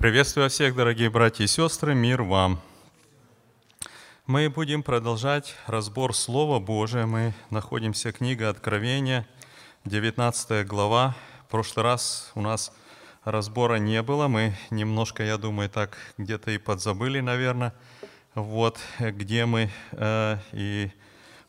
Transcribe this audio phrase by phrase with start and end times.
[0.00, 2.58] Приветствую всех, дорогие братья и сестры, мир вам.
[4.26, 7.04] Мы будем продолжать разбор Слова Божия.
[7.04, 9.28] Мы находимся книга Откровения,
[9.84, 11.14] 19 глава.
[11.46, 12.72] В прошлый раз у нас
[13.24, 14.26] разбора не было.
[14.26, 17.74] Мы немножко, я думаю, так где-то и подзабыли, наверное,
[18.34, 19.70] вот где мы.
[19.92, 20.90] Э, и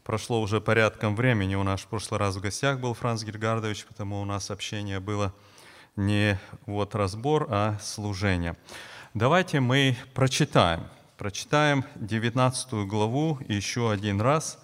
[0.04, 1.56] прошло уже порядком времени.
[1.56, 5.34] У нас в прошлый раз в гостях был Франц Гергардович, потому у нас общение было
[5.96, 8.56] не вот разбор, а служение.
[9.14, 10.84] Давайте мы прочитаем.
[11.18, 14.58] Прочитаем 19 главу еще один раз,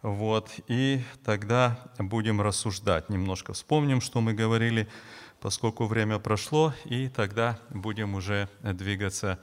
[0.00, 3.10] вот, и тогда будем рассуждать.
[3.10, 4.88] Немножко вспомним, что мы говорили,
[5.40, 9.38] поскольку время прошло, и тогда будем уже двигаться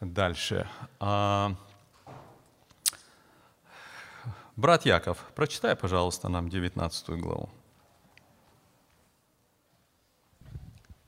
[0.00, 0.68] дальше.
[1.00, 1.54] А...
[4.56, 7.50] Брат Яков, прочитай, пожалуйста, нам 19 главу.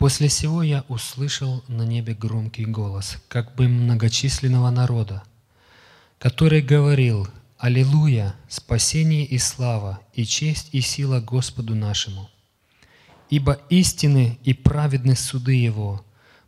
[0.01, 5.23] После сего я услышал на небе громкий голос, как бы многочисленного народа,
[6.19, 8.35] который говорил «Аллилуйя!
[8.49, 12.31] Спасение и слава, и честь и сила Господу нашему!
[13.29, 16.03] Ибо истины и праведны суды Его,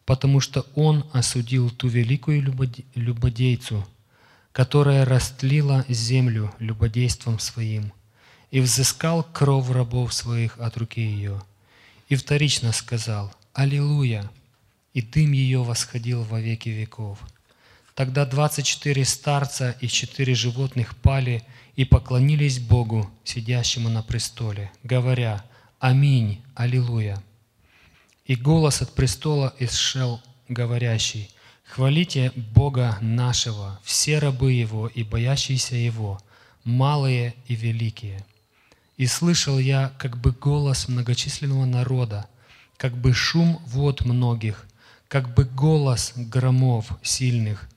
[0.07, 2.41] потому что Он осудил ту великую
[2.95, 3.87] любодейцу,
[4.53, 7.93] которая растлила землю любодейством своим,
[8.51, 11.43] и взыскал кровь рабов своих от руки ее,
[12.09, 14.31] и вторично сказал– Аллилуйя!
[14.95, 17.19] И дым ее восходил во веки веков.
[17.95, 21.43] Тогда двадцать четыре старца и четыре животных пали
[21.77, 25.45] и поклонились Богу, сидящему на престоле, говоря
[25.81, 27.23] «Аминь, Аллилуйя!»
[28.25, 31.31] И голос от престола исшел, говорящий
[31.65, 36.23] «Хвалите Бога нашего, все рабы Его и боящиеся Его,
[36.65, 38.25] малые и великие».
[38.97, 42.27] И слышал я как бы голос многочисленного народа,
[42.83, 44.67] как бы шум вод многих,
[45.07, 47.69] как бы голос громов сильных,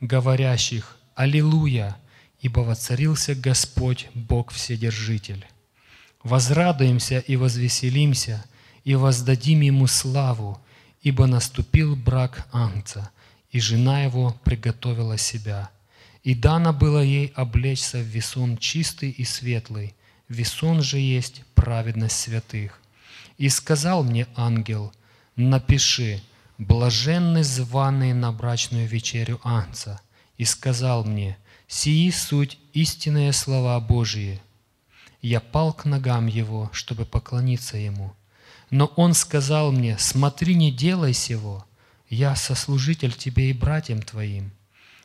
[0.00, 1.96] говорящих «Аллилуйя!»
[2.40, 5.46] ибо воцарился Господь, Бог Вседержитель.
[6.24, 8.44] Возрадуемся и возвеселимся,
[8.82, 10.60] и воздадим Ему славу,
[11.02, 13.10] ибо наступил брак Ангца,
[13.52, 15.70] и жена его приготовила себя.
[16.24, 19.94] И дано было ей облечься в весон чистый и светлый,
[20.28, 22.77] весон же есть праведность святых.
[23.38, 24.92] И сказал мне ангел,
[25.36, 26.20] напиши,
[26.58, 30.00] блаженны званые на брачную вечерю Анца.
[30.36, 31.38] И сказал мне,
[31.68, 34.40] сии суть истинные слова Божии.
[35.22, 38.12] Я пал к ногам его, чтобы поклониться ему.
[38.70, 41.64] Но он сказал мне, смотри, не делай сего,
[42.10, 44.52] я сослужитель тебе и братьям твоим,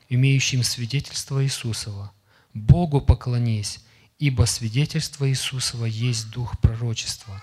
[0.09, 2.11] имеющим свидетельство Иисусова.
[2.53, 3.79] Богу поклонись,
[4.19, 7.41] ибо свидетельство Иисусова есть дух пророчества.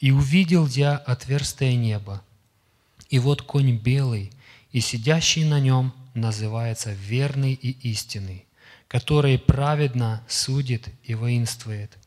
[0.00, 2.22] И увидел я отверстие неба,
[3.10, 4.32] и вот конь белый,
[4.70, 8.46] и сидящий на нем называется верный и истинный,
[8.86, 11.98] который праведно судит и воинствует.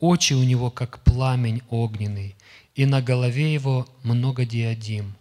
[0.00, 2.34] Очи у него, как пламень огненный,
[2.74, 5.14] и на голове его много диадим.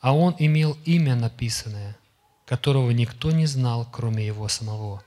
[0.00, 1.96] А он имел имя написанное,
[2.44, 5.02] которого никто не знал, кроме его самого.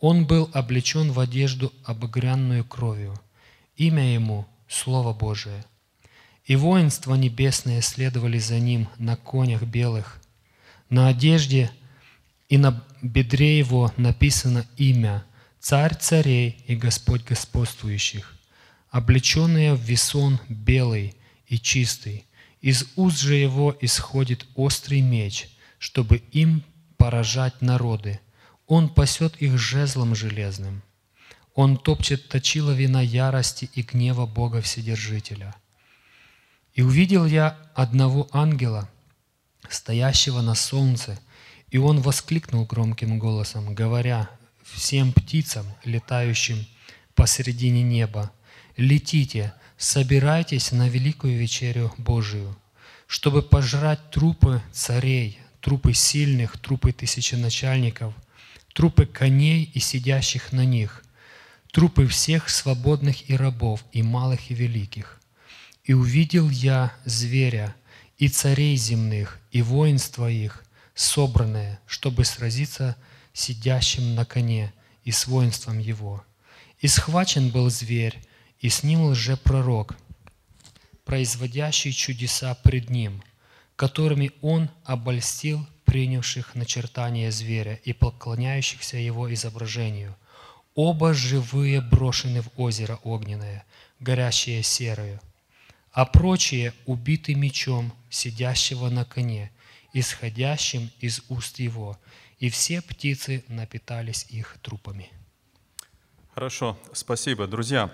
[0.00, 3.18] Он был облечен в одежду обогрянную кровью.
[3.76, 5.64] Имя ему– Слово Божие.
[6.44, 10.20] И воинства небесные следовали за ним на конях белых.
[10.90, 11.70] На одежде
[12.48, 15.24] и на бедре его написано имя
[15.58, 18.36] «Царь царей и Господь господствующих»,
[18.90, 22.24] облеченные в весон белый и чистый.
[22.60, 25.48] Из уст же его исходит острый меч,
[25.78, 26.62] чтобы им
[26.96, 28.20] поражать народы.
[28.66, 30.82] Он пасет их жезлом железным.
[31.58, 35.56] Он топчет точила вина ярости и гнева Бога Вседержителя.
[36.72, 38.88] И увидел я одного ангела,
[39.68, 41.18] стоящего на солнце,
[41.72, 44.30] и он воскликнул громким голосом, говоря
[44.62, 46.64] всем птицам, летающим
[47.16, 48.30] посредине неба,
[48.76, 52.56] «Летите, собирайтесь на великую вечерю Божию,
[53.08, 58.14] чтобы пожрать трупы царей, трупы сильных, трупы тысяченачальников,
[58.74, 61.02] трупы коней и сидящих на них,
[61.78, 65.20] трупы всех свободных и рабов, и малых, и великих.
[65.84, 67.72] И увидел я зверя,
[68.16, 70.64] и царей земных, и воинства их,
[70.96, 72.96] собранное, чтобы сразиться
[73.32, 74.72] сидящим на коне
[75.04, 76.24] и с воинством его.
[76.80, 78.18] И схвачен был зверь,
[78.58, 79.96] и с ним лжепророк,
[81.04, 83.22] производящий чудеса пред ним,
[83.76, 90.16] которыми он обольстил принявших начертание зверя и поклоняющихся его изображению–
[90.80, 93.64] Оба живые брошены в озеро огненное,
[93.98, 95.20] горящее серою.
[95.90, 99.50] а прочие убиты мечом сидящего на коне,
[99.92, 101.98] исходящим из уст его,
[102.38, 105.10] и все птицы напитались их трупами».
[106.32, 107.48] Хорошо, спасибо.
[107.48, 107.90] Друзья,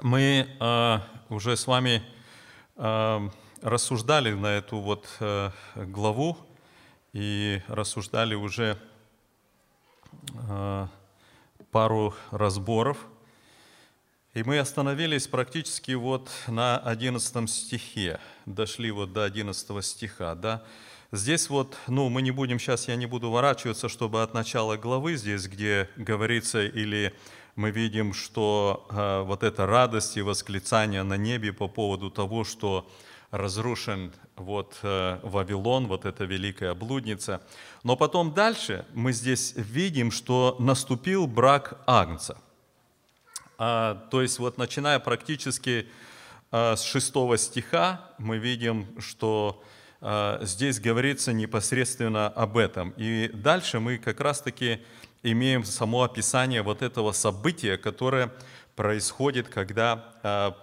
[0.00, 0.98] мы э,
[1.30, 2.00] уже с вами
[2.76, 3.28] э,
[3.60, 6.36] рассуждали на эту вот э, главу
[7.12, 8.78] и рассуждали уже
[10.48, 10.88] э,
[11.74, 12.98] пару разборов.
[14.32, 20.62] И мы остановились практически вот на 11 стихе, дошли вот до 11 стиха, да.
[21.10, 25.16] Здесь вот, ну, мы не будем, сейчас я не буду ворачиваться, чтобы от начала главы
[25.16, 27.12] здесь, где говорится или
[27.56, 32.88] мы видим, что э, вот эта радость и восклицание на небе по поводу того, что
[33.32, 37.40] разрушен вот э, Вавилон, вот эта великая блудница.
[37.82, 42.38] Но потом дальше мы здесь видим, что наступил брак Агнца.
[43.58, 45.86] А, то есть вот начиная практически
[46.50, 49.62] а, с шестого стиха мы видим, что
[50.00, 52.92] а, здесь говорится непосредственно об этом.
[52.96, 54.80] И дальше мы как раз-таки
[55.22, 58.32] имеем само описание вот этого события, которое
[58.76, 60.56] происходит, когда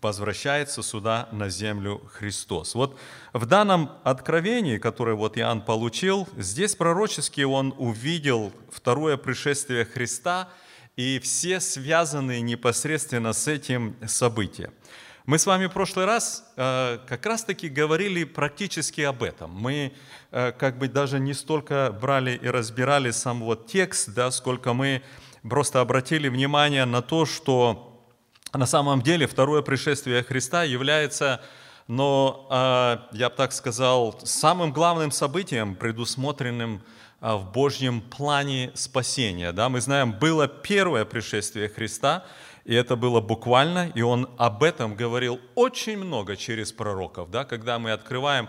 [0.00, 2.74] возвращается сюда на землю Христос.
[2.74, 2.98] Вот
[3.32, 10.48] в данном откровении, которое вот Иоанн получил, здесь пророчески он увидел второе пришествие Христа
[10.96, 14.70] и все связанные непосредственно с этим события.
[15.24, 19.52] Мы с вами в прошлый раз э, как раз-таки говорили практически об этом.
[19.52, 19.92] Мы
[20.32, 25.02] э, как бы даже не столько брали и разбирали сам вот текст, да, сколько мы
[25.48, 27.91] просто обратили внимание на то, что
[28.58, 31.40] на самом деле второе пришествие Христа является,
[31.88, 36.82] но а, я бы так сказал, самым главным событием, предусмотренным
[37.20, 39.52] а, в Божьем плане спасения.
[39.52, 42.24] Да, мы знаем, было первое пришествие Христа,
[42.64, 47.30] и это было буквально, и он об этом говорил очень много через пророков.
[47.30, 48.48] Да, когда мы открываем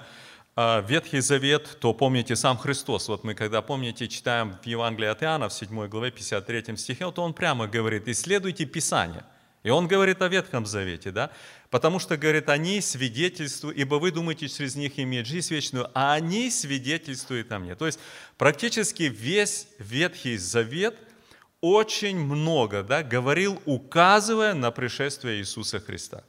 [0.55, 3.07] а, Ветхий Завет, то помните сам Христос.
[3.07, 7.23] Вот мы, когда, помните, читаем в Евангелии от Иоанна, в 7 главе, 53 стихе, то
[7.23, 9.23] он прямо говорит, исследуйте Писание.
[9.63, 11.31] И он говорит о Ветхом Завете, да?
[11.69, 16.51] Потому что, говорит, они свидетельствуют, ибо вы думаете через них иметь жизнь вечную, а они
[16.51, 17.75] свидетельствуют о мне.
[17.75, 17.97] То есть
[18.37, 20.97] практически весь Ветхий Завет
[21.61, 26.23] очень много да, говорил, указывая на пришествие Иисуса Христа.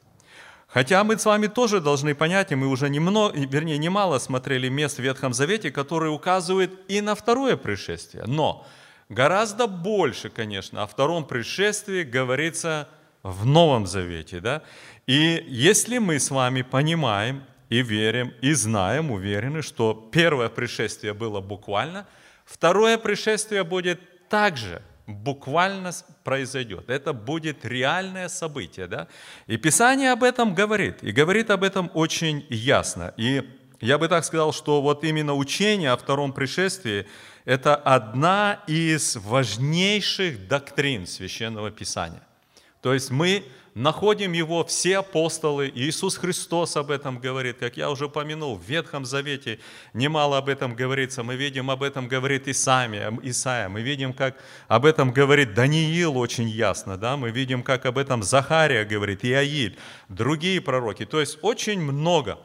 [0.67, 4.97] Хотя мы с вами тоже должны понять, и мы уже немного, вернее, немало смотрели мест
[4.97, 8.23] в Ветхом Завете, которые указывают и на второе пришествие.
[8.27, 8.65] Но
[9.09, 12.87] гораздо больше, конечно, о втором пришествии говорится
[13.25, 14.39] в Новом Завете.
[14.39, 14.61] Да?
[15.07, 21.41] И если мы с вами понимаем и верим, и знаем, уверены, что первое пришествие было
[21.41, 22.05] буквально,
[22.45, 25.91] второе пришествие будет также буквально
[26.23, 26.89] произойдет.
[26.89, 28.85] Это будет реальное событие.
[28.85, 29.07] Да?
[29.47, 33.13] И Писание об этом говорит, и говорит об этом очень ясно.
[33.17, 33.43] И
[33.81, 37.07] я бы так сказал, что вот именно учение о втором пришествии–
[37.45, 42.21] это одна из важнейших доктрин Священного Писания.
[42.85, 43.43] То есть мы
[43.73, 49.05] находим его, все апостолы, Иисус Христос об этом говорит, как я уже упомянул, в Ветхом
[49.05, 49.57] Завете
[49.95, 54.35] немало об этом говорится, мы видим, об этом говорит Исаия, Исаия, мы видим, как
[54.67, 57.17] об этом говорит Даниил очень ясно, да?
[57.17, 62.37] мы видим, как об этом Захария говорит, Иаиль, другие пророки, то есть очень много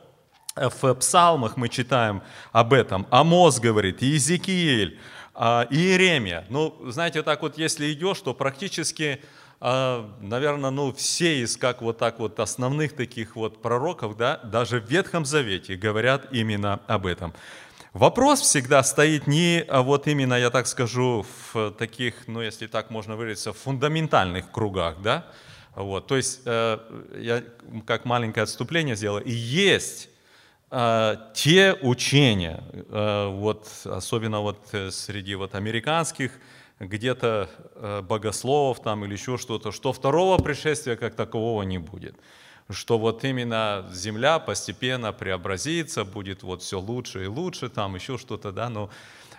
[0.56, 4.98] в псалмах мы читаем об этом, Амос говорит, Иезекииль,
[5.34, 6.44] а, Иеремия.
[6.48, 9.22] Ну, знаете, так вот, если идешь, то практически
[9.62, 14.80] а, наверное, ну, все из как вот так вот основных таких вот пророков, да, даже
[14.80, 17.34] в Ветхом Завете говорят именно об этом.
[17.92, 22.90] Вопрос всегда стоит не а вот именно, я так скажу, в таких, ну, если так
[22.90, 25.26] можно выразиться, фундаментальных кругах, да,
[25.74, 26.78] вот, то есть э,
[27.18, 27.42] я
[27.86, 30.08] как маленькое отступление сделал, и есть
[30.70, 34.58] э, те учения, э, вот, особенно вот
[34.90, 36.32] среди вот американских
[36.80, 42.16] где-то э, богословов там или еще что-то, что второго пришествия как такового не будет.
[42.70, 48.50] Что вот именно земля постепенно преобразится, будет вот все лучше и лучше, там еще что-то,
[48.50, 48.90] да, но,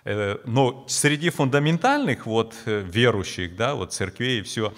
[0.05, 4.73] э, но среди фундаментальных вот э, верующих, да, вот церквей и все,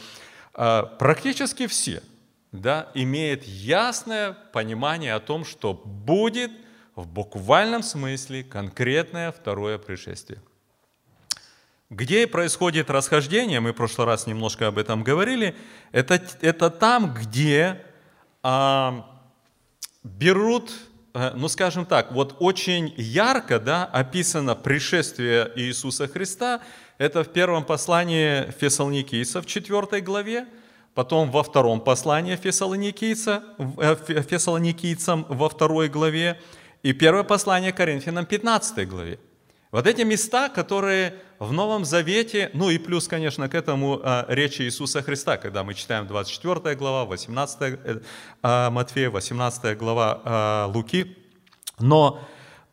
[0.54, 2.04] практически все,
[2.52, 6.52] да, имеют ясное понимание о том, что будет
[6.96, 10.40] в буквальном смысле конкретное второе пришествие.
[11.94, 15.56] Где происходит расхождение, мы в прошлый раз немножко об этом говорили,
[15.92, 17.84] это, это там, где
[18.42, 19.06] а,
[20.04, 20.74] берут,
[21.14, 26.62] э, ну скажем так, вот очень ярко да, описано пришествие Иисуса Христа,
[26.98, 30.48] это в первом послании Фессалоникийцев в 4 главе,
[30.96, 33.44] потом во втором послании Фессалоникийца,
[33.78, 36.42] э, Фессалоникийцам во второй главе
[36.82, 39.20] и первое послание Коринфянам 15 главе.
[39.74, 44.62] Вот эти места, которые в Новом Завете, ну и плюс, конечно, к этому а, речи
[44.62, 48.02] Иисуса Христа, когда мы читаем 24 глава, 18 э,
[48.44, 51.18] а, Матфея, 18 глава а, Луки.
[51.80, 52.22] Но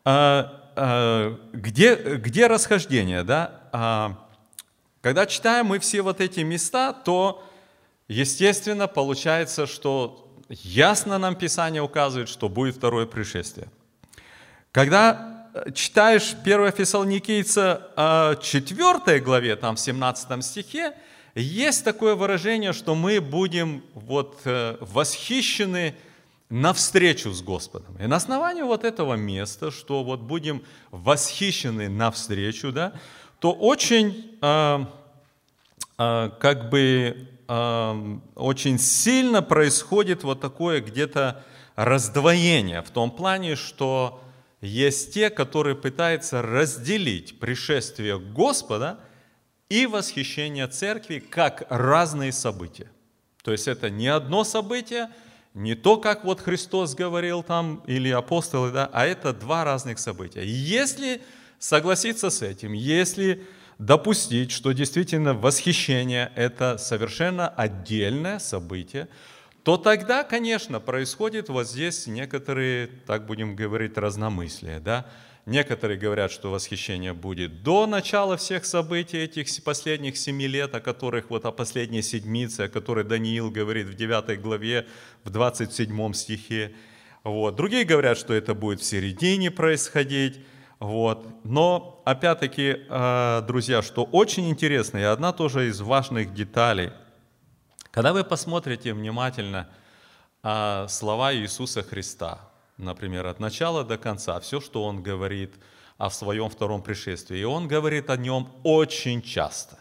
[0.05, 3.23] где, где расхождение?
[3.23, 4.15] Да?
[5.01, 7.43] Когда читаем мы все вот эти места, то,
[8.07, 13.69] естественно, получается, что ясно нам Писание указывает, что будет второе пришествие.
[14.71, 15.30] Когда
[15.73, 20.93] читаешь 1 Фессалоникийца 4 главе, там в 17 стихе,
[21.35, 25.95] есть такое выражение, что мы будем вот э, восхищены
[26.49, 27.95] навстречу с Господом.
[27.97, 32.93] И на основании вот этого места, что вот будем восхищены навстречу, да,
[33.39, 34.85] то очень э,
[35.97, 41.43] э, как бы э, очень сильно происходит вот такое где-то
[41.75, 44.21] раздвоение в том плане, что
[44.61, 48.99] есть те, которые пытаются разделить пришествие Господа
[49.69, 52.89] и восхищение церкви как разные события.
[53.43, 55.09] То есть это не одно событие,
[55.53, 60.43] не то, как вот Христос говорил там, или апостолы, да, а это два разных события.
[60.45, 61.21] Если
[61.59, 63.45] согласиться с этим, если
[63.77, 69.07] допустить, что действительно восхищение– это совершенно отдельное событие,
[69.63, 74.79] то тогда, конечно, происходит вот здесь некоторые, так будем говорить, разномыслия.
[74.79, 75.05] Да?
[75.45, 81.29] Некоторые говорят, что восхищение будет до начала всех событий этих последних семи лет, о которых
[81.29, 84.87] вот о последней седмице, о которой Даниил говорит в 9 главе,
[85.23, 86.73] в 27 стихе.
[87.23, 87.55] Вот.
[87.55, 90.39] Другие говорят, что это будет в середине происходить.
[90.79, 91.27] Вот.
[91.43, 96.89] Но, опять-таки, э, друзья, что очень интересно, и одна тоже из важных деталей–
[97.91, 99.69] когда вы посмотрите внимательно
[100.43, 102.39] а, слова Иисуса Христа,
[102.77, 105.53] например, от начала до конца, все, что Он говорит
[105.97, 109.77] о своем втором пришествии, и Он говорит о нем очень часто.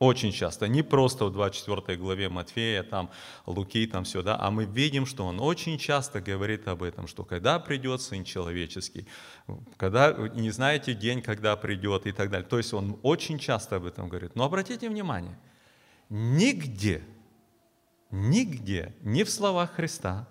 [0.00, 3.10] Очень часто, не просто в 24 главе Матфея, там,
[3.44, 7.22] Луки, там все, да, а мы видим, что он очень часто говорит об этом, что
[7.22, 9.06] когда придет Сын Человеческий,
[9.76, 12.48] когда, не знаете день, когда придет и так далее.
[12.48, 14.36] То есть он очень часто об этом говорит.
[14.36, 15.38] Но обратите внимание,
[16.08, 17.02] нигде
[18.10, 20.28] Нигде, ни в словах Христа,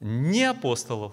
[0.00, 1.12] ни апостолов,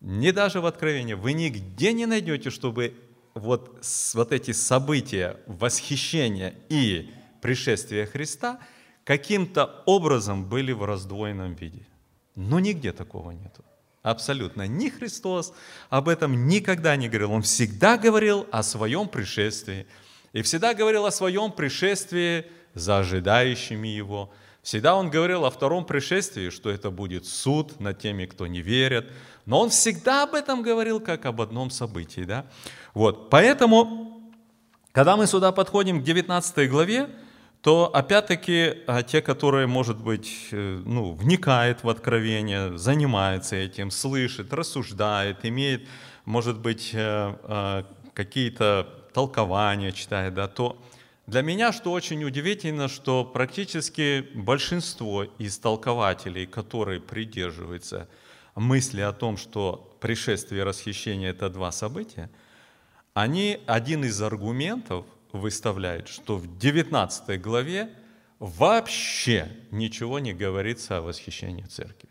[0.00, 2.94] ни даже в Откровении, вы нигде не найдете, чтобы
[3.34, 3.84] вот,
[4.14, 7.10] вот эти события восхищения и
[7.40, 8.58] пришествия Христа
[9.04, 11.86] каким-то образом были в раздвоенном виде.
[12.34, 13.64] Но нигде такого нету.
[14.02, 14.66] Абсолютно.
[14.66, 15.52] Ни Христос
[15.90, 17.32] об этом никогда не говорил.
[17.32, 19.86] Он всегда говорил о своем пришествии.
[20.32, 24.32] И всегда говорил о своем пришествии за ожидающими Его,
[24.66, 29.12] Всегда он говорил о втором пришествии, что это будет суд над теми, кто не верит.
[29.44, 32.22] Но он всегда об этом говорил как об одном событии.
[32.22, 32.46] Да?
[32.92, 33.30] Вот.
[33.30, 34.28] Поэтому,
[34.90, 37.08] когда мы сюда подходим к 19 главе,
[37.60, 44.52] то опять-таки а, те, которые, может быть, э, ну, вникают в откровение, занимаются этим, слышат,
[44.52, 45.86] рассуждают, имеют,
[46.24, 50.76] может быть, э, э, какие-то толкования читает, да, то
[51.26, 58.08] для меня, что очень удивительно, что практически большинство из толкователей, которые придерживаются
[58.54, 62.30] мысли о том, что пришествие и расхищение– это два события,
[63.12, 67.90] они один из аргументов выставляют, что в 19 главе
[68.38, 72.10] вообще ничего не говорится о восхищении церкви.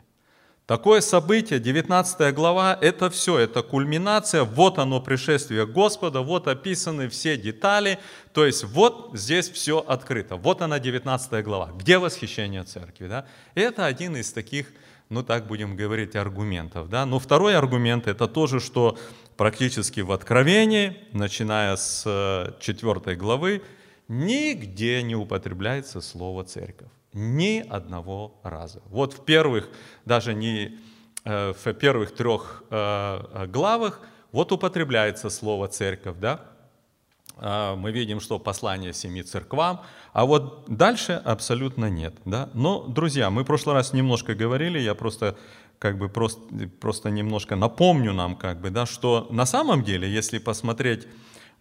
[0.68, 7.38] Такое событие, 19 глава, это все, это кульминация, вот оно пришествие Господа, вот описаны все
[7.38, 8.00] детали,
[8.34, 13.28] то есть вот здесь все открыто, вот она 19 глава, где восхищение церкви, да?
[13.54, 14.74] это один из таких,
[15.10, 17.06] ну так будем говорить, аргументов, да?
[17.06, 18.98] Но второй аргумент это тоже, что
[19.38, 23.62] практически в Откровении, начиная с 4 э, главы,
[24.08, 26.90] нигде не употребляется слово церковь.
[27.18, 28.82] Ни одного раза.
[28.90, 29.70] Вот в первых,
[30.04, 30.78] даже не
[31.24, 32.76] э, в первых трех э,
[33.34, 34.02] э, главах,
[34.34, 36.42] вот употребляется слово церковь, да?
[37.38, 39.82] А, мы видим, что послание семи церквам,
[40.12, 42.50] а вот дальше абсолютно нет, да?
[42.54, 45.38] Но, друзья, мы в прошлый раз немножко говорили, я просто
[45.80, 46.42] как бы просто,
[46.82, 51.08] просто немножко напомню нам, как бы, да, что на самом деле, если посмотреть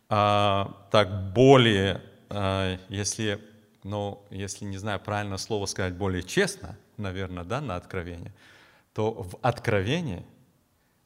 [0.08, 3.40] а, так более, а, если
[3.84, 8.32] но если не знаю правильно слово сказать более честно, наверное, да, на откровение,
[8.92, 10.24] то в откровении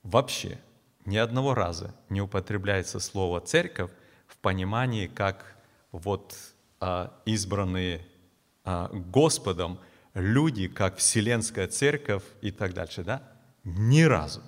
[0.02, 0.58] вообще
[1.04, 3.90] ни одного раза не употребляется слово церковь
[4.26, 5.56] в понимании как
[5.90, 6.34] вот
[6.80, 8.06] а, избранные
[8.64, 9.80] а, Господом
[10.14, 13.22] люди, как Вселенская Церковь и так дальше, да?
[13.64, 14.42] Ни разу.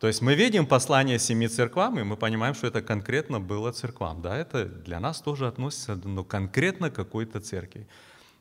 [0.00, 4.22] То есть мы видим послание семи церквам, и мы понимаем, что это конкретно было церквам.
[4.22, 7.88] Да, это для нас тоже относится ну, конкретно какой-то церкви.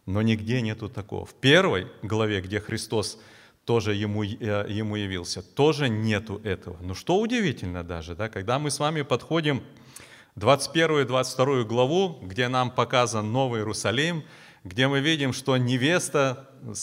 [0.05, 1.25] Но нигде нету такого.
[1.25, 3.19] В первой главе, где Христос
[3.65, 6.77] тоже ему, э, ему явился, тоже нету этого.
[6.81, 9.63] Ну что удивительно даже, да, когда мы с вами подходим
[10.35, 14.23] 21 и 22 главу, где нам показан Новый Иерусалим,
[14.63, 16.73] где мы видим, что невеста э,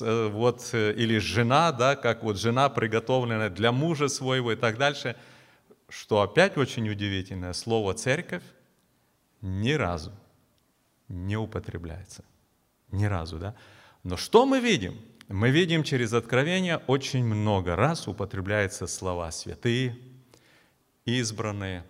[0.00, 5.16] вот, э, или жена, да, как вот жена приготовленная для мужа своего и так дальше,
[5.88, 8.42] что опять очень удивительное, слово «церковь»
[9.40, 10.12] ни разу
[11.08, 12.24] не употребляется.
[12.90, 13.54] Ни разу, да?
[14.02, 15.00] Но что мы видим?
[15.28, 19.98] Мы видим через Откровение очень много раз употребляются слова «святые»,
[21.04, 21.84] «избранные»,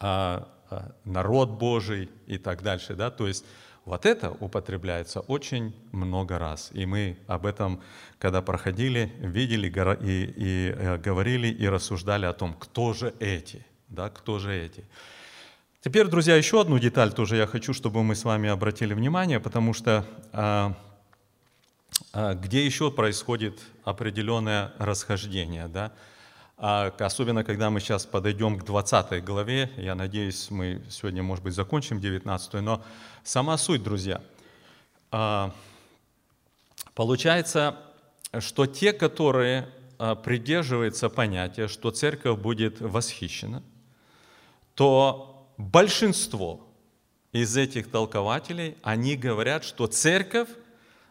[0.00, 2.94] а, а, «народ Божий» и так дальше.
[2.94, 3.10] Да?
[3.10, 3.44] То есть
[3.84, 6.70] вот это употребляется очень много раз.
[6.72, 7.82] И мы об этом,
[8.18, 9.68] когда проходили, видели
[10.00, 14.84] и, и э, говорили и рассуждали о том, кто же эти, да, кто же эти.
[15.82, 19.74] Теперь, друзья, еще одну деталь тоже я хочу, чтобы мы с вами обратили внимание, потому
[19.74, 20.74] что а,
[22.14, 25.92] а, где еще происходит определенное расхождение, да?
[26.56, 31.54] А, особенно когда мы сейчас подойдем к 20 главе, я надеюсь, мы сегодня, может быть,
[31.54, 32.82] закончим 19, но
[33.24, 34.22] сама суть, друзья,
[35.10, 35.52] а,
[36.94, 37.76] получается,
[38.38, 39.68] что те, которые
[39.98, 43.62] а, придерживаются понятия, что церковь будет восхищена,
[44.76, 46.60] то большинство
[47.32, 50.48] из этих толкователей, они говорят, что церковь,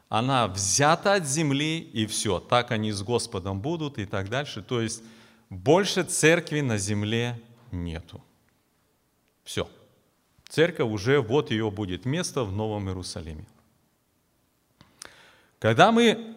[0.07, 4.61] она взята от земли, и все, так они с Господом будут и так дальше.
[4.61, 5.03] То есть
[5.49, 7.39] больше церкви на земле
[7.71, 8.23] нету.
[9.43, 9.69] Все.
[10.49, 13.45] Церковь уже, вот ее будет место в Новом Иерусалиме.
[15.59, 16.35] Когда мы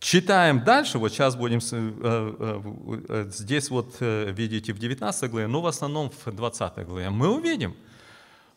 [0.00, 2.62] Читаем дальше, вот сейчас будем, э, э,
[3.08, 7.76] э, здесь вот видите в 19 главе, но в основном в 20 главе, мы увидим,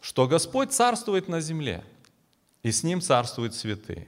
[0.01, 1.83] что Господь царствует на земле,
[2.61, 4.07] и с Ним царствуют святые.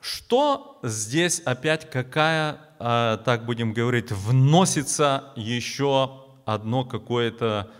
[0.00, 7.70] Что здесь опять, какая, так будем говорить, вносится еще одно какое-то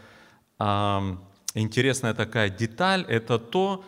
[1.55, 3.85] интересная такая деталь, это то,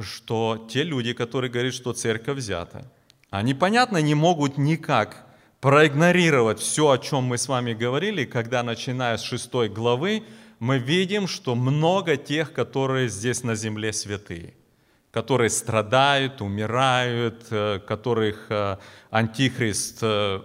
[0.00, 2.90] что те люди, которые говорят, что церковь взята,
[3.30, 5.26] они, понятно, не могут никак
[5.60, 10.22] проигнорировать все, о чем мы с вами говорили, когда, начиная с шестой главы,
[10.58, 14.54] мы видим, что много тех, которые здесь на земле святые,
[15.14, 18.78] которые страдают, умирают, э, которых э,
[19.10, 20.40] Антихрист э,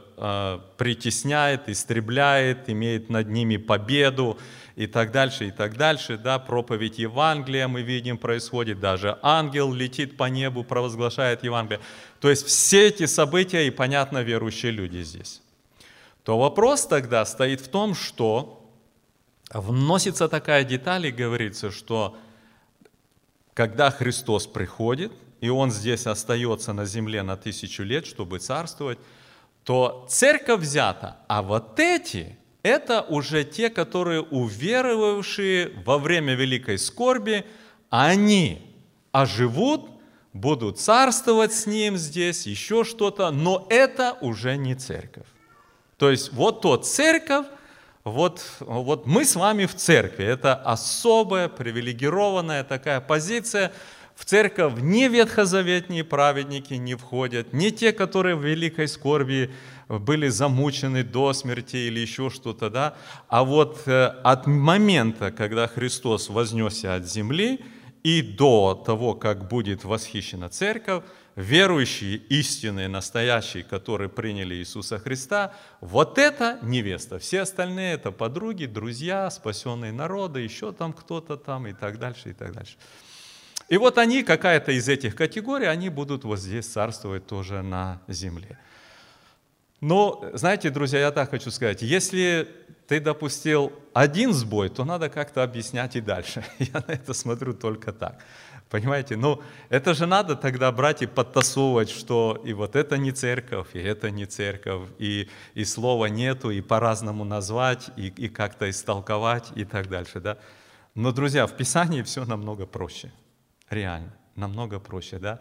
[0.77, 4.38] притесняет, истребляет, имеет над ними победу,
[4.75, 6.17] и так дальше, и так дальше.
[6.17, 11.82] Да, проповедь Евангелия мы видим происходит, даже ангел летит по небу, провозглашает Евангелие.
[12.19, 15.41] То есть все эти события и, понятно, верующие люди здесь.
[16.23, 18.69] То вопрос тогда стоит в том, что
[19.51, 22.19] вносится такая деталь и говорится, что
[23.60, 29.00] когда Христос приходит, и Он здесь остается на земле на тысячу лет, чтобы царствовать,
[29.65, 37.43] то церковь взята, а вот эти– это уже те, которые уверовавшие во время великой скорби,
[37.89, 38.62] они
[39.12, 39.89] оживут,
[40.32, 45.28] будут царствовать с ним здесь, еще что-то, но это уже не церковь.
[45.98, 47.45] То есть вот тот церковь,
[48.03, 53.71] вот, вот мы с вами в церкви, это особая, привилегированная такая позиция–
[54.19, 59.49] в церковь не ветхозаветные праведники не входят, не те, которые в великой скорби
[59.88, 62.95] были замучены до смерти или еще что-то, да,
[63.29, 67.62] а вот э, от момента, когда Христос вознесся от земли
[68.03, 71.05] и до того, как будет восхищена церковь,
[71.39, 77.17] верующие, истинные, настоящие, которые приняли Иисуса Христа, вот это невеста.
[77.17, 82.34] Все остальные это подруги, друзья, спасенные народы, еще там кто-то там и так дальше, и
[82.34, 82.75] так дальше.
[83.69, 88.60] И вот они, какая-то из этих категорий, они будут вот здесь царствовать тоже на земле.
[89.80, 92.49] Но, знаете, друзья, я так хочу сказать, если
[92.86, 96.43] ты допустил один сбой, то надо как-то объяснять и дальше.
[96.60, 98.19] Я на это смотрю только так.
[98.69, 99.15] Понимаете?
[99.15, 103.79] Ну, это же надо тогда брать и подтасовывать, что и вот это не церковь, и
[103.79, 109.65] это не церковь, и, и слова нету, и по-разному назвать, и, и как-то истолковать, и
[109.65, 110.19] так дальше.
[110.19, 110.38] Да?
[110.93, 113.12] Но, друзья, в Писании все намного проще
[113.69, 115.39] реально, намного проще, да?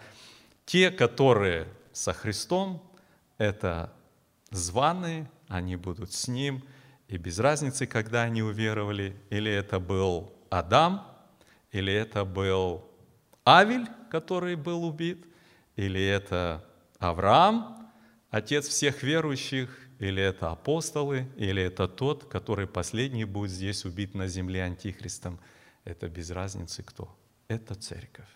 [0.64, 2.82] Те, которые со Христом,
[3.38, 3.92] это
[4.50, 6.64] званые, они будут с Ним,
[7.08, 11.06] и без разницы, когда они уверовали, или это был Адам,
[11.72, 12.87] или это был
[13.48, 15.24] Авель, который был убит,
[15.74, 16.62] или это
[16.98, 17.90] Авраам,
[18.30, 24.28] отец всех верующих, или это апостолы, или это тот, который последний будет здесь убит на
[24.28, 25.40] земле антихристом.
[25.84, 27.16] Это без разницы кто.
[27.48, 28.28] Это церковь.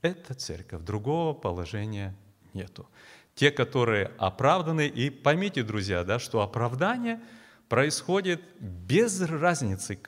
[0.00, 0.82] Это церковь.
[0.82, 2.14] Другого положения
[2.54, 2.88] нету.
[3.34, 7.20] Те, которые оправданы, и поймите, друзья, да, что оправдание
[7.68, 9.98] происходит без разницы,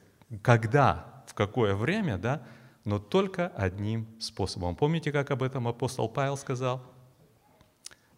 [0.42, 2.42] когда, в какое время, да,
[2.84, 4.76] но только одним способом.
[4.76, 6.82] Помните, как об этом апостол Павел сказал?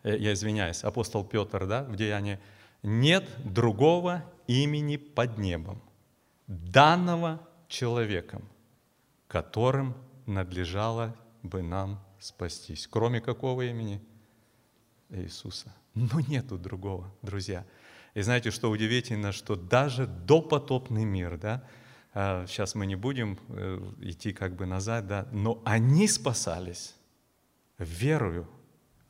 [0.03, 2.39] Э, я извиняюсь, апостол Петр, да, в Деянии,
[2.83, 5.83] нет другого имени под небом,
[6.47, 8.49] данного человеком,
[9.27, 9.95] которым
[10.27, 12.87] надлежало бы нам спастись.
[12.87, 14.01] Кроме какого имени?
[15.11, 15.73] Иисуса.
[15.95, 17.65] Но нету другого, друзья.
[18.15, 21.65] И знаете, что удивительно, что даже допотопный мир, да,
[22.15, 26.95] сейчас а, мы не будем э, идти как бы назад, да, но они спасались
[27.79, 28.47] верою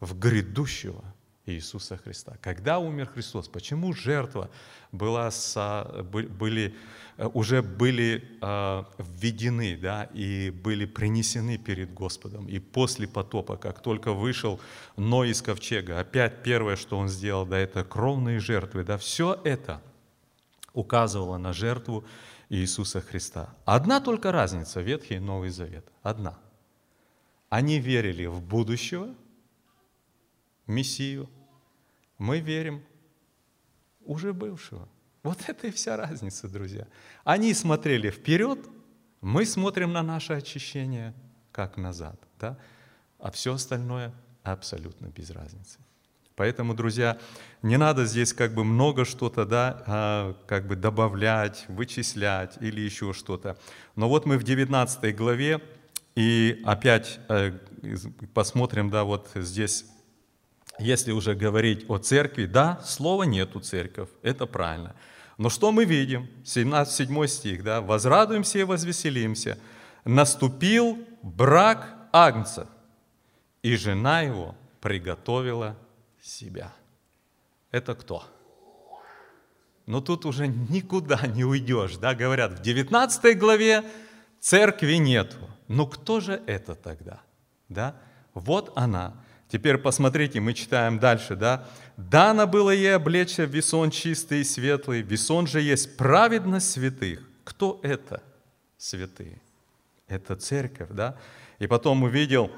[0.00, 1.04] в грядущего
[1.46, 2.38] Иисуса Христа.
[2.40, 3.48] Когда умер Христос?
[3.48, 4.48] Почему жертва
[4.90, 6.74] была со, были,
[7.18, 12.46] э, уже были э, введены да, и были принесены перед Господом?
[12.46, 14.58] И после потопа, как только вышел
[14.96, 18.82] Ной из ковчега, опять первое, что он сделал, да, это кровные жертвы.
[18.82, 19.82] Да, все это
[20.72, 22.04] указывало на жертву
[22.48, 23.54] Иисуса Христа.
[23.64, 25.86] Одна только разница, Ветхий и Новый Завет.
[26.02, 26.38] Одна.
[27.48, 29.14] Они верили в будущего–
[30.66, 31.28] Мессию,
[32.18, 32.82] мы верим
[34.00, 34.88] уже бывшего.
[35.22, 36.86] Вот это и вся разница, друзья.
[37.24, 38.58] Они смотрели вперед,
[39.20, 41.14] мы смотрим на наше очищение
[41.52, 42.18] как назад.
[42.38, 42.58] Да?
[43.18, 45.78] А все остальное абсолютно без разницы.
[46.36, 47.18] Поэтому, друзья,
[47.62, 53.12] не надо здесь как бы много что-то, да, а, как бы добавлять, вычислять или еще
[53.12, 53.56] что-то.
[53.94, 55.60] Но вот мы в 19 главе,
[56.16, 57.52] и опять э,
[58.34, 59.86] посмотрим, да, вот здесь
[60.78, 64.94] если уже говорить о церкви, да, слова нету церковь, это правильно.
[65.38, 66.28] Но что мы видим?
[66.44, 69.58] 17, 7 стих, да, «Возрадуемся и возвеселимся,
[70.04, 72.68] наступил брак Агнца,
[73.62, 75.76] и жена его приготовила
[76.26, 76.72] себя».
[77.70, 78.24] Это кто?
[79.86, 83.84] Но тут уже никуда не уйдешь, да, говорят, в 19 главе
[84.40, 85.36] церкви нету.
[85.68, 87.20] Но кто же это тогда?
[87.68, 87.96] Да?
[88.32, 89.14] Вот она,
[89.54, 91.68] Теперь посмотрите, мы читаем дальше, да?
[91.96, 97.20] «Дано было ей облечься весон чистый и светлый, весон же есть праведность святых».
[97.44, 98.20] Кто это
[98.76, 99.40] святые?
[100.08, 101.16] Это церковь, да?
[101.60, 102.50] И потом увидел,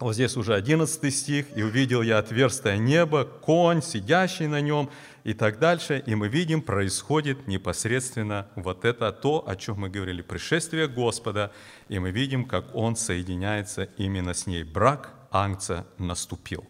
[0.00, 4.90] вот здесь уже 11 стих, «И увидел я отверстое небо, конь, сидящий на нем»
[5.22, 6.02] и так дальше.
[6.04, 11.52] И мы видим, происходит непосредственно вот это то, о чем мы говорили, пришествие Господа,
[11.88, 14.64] и мы видим, как Он соединяется именно с ней.
[14.64, 16.68] Брак Агнца наступил.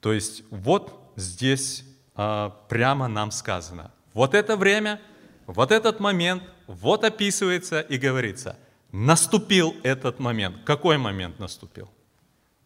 [0.00, 5.00] То есть вот здесь а, прямо нам сказано, вот это время,
[5.46, 8.58] вот этот момент, вот описывается и говорится,
[8.92, 10.64] наступил этот момент.
[10.64, 11.90] Какой момент наступил?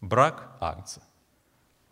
[0.03, 1.01] Брак Агнца.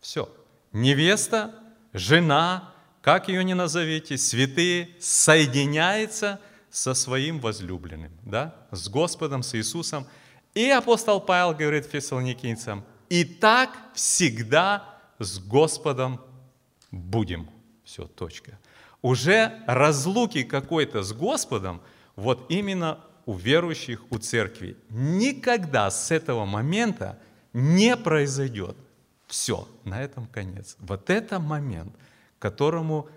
[0.01, 0.29] Все.
[0.73, 1.55] Невеста,
[1.93, 10.07] жена, как ее ни назовите, святые, соединяется со своим возлюбленным, да, с Господом, с Иисусом.
[10.55, 14.85] И апостол Павел говорит фессалоникийцам, и так всегда
[15.19, 16.21] с Господом
[16.91, 17.49] будем.
[17.85, 18.59] Все, точка.
[19.03, 21.81] Уже разлуки какой-то с Господом,
[22.17, 27.19] вот именно у верующих, у церкви, никогда с этого момента
[27.53, 28.77] не произойдет.
[29.27, 30.77] Все, на этом конец.
[30.81, 31.95] Вот это момент,
[32.39, 33.09] к которому,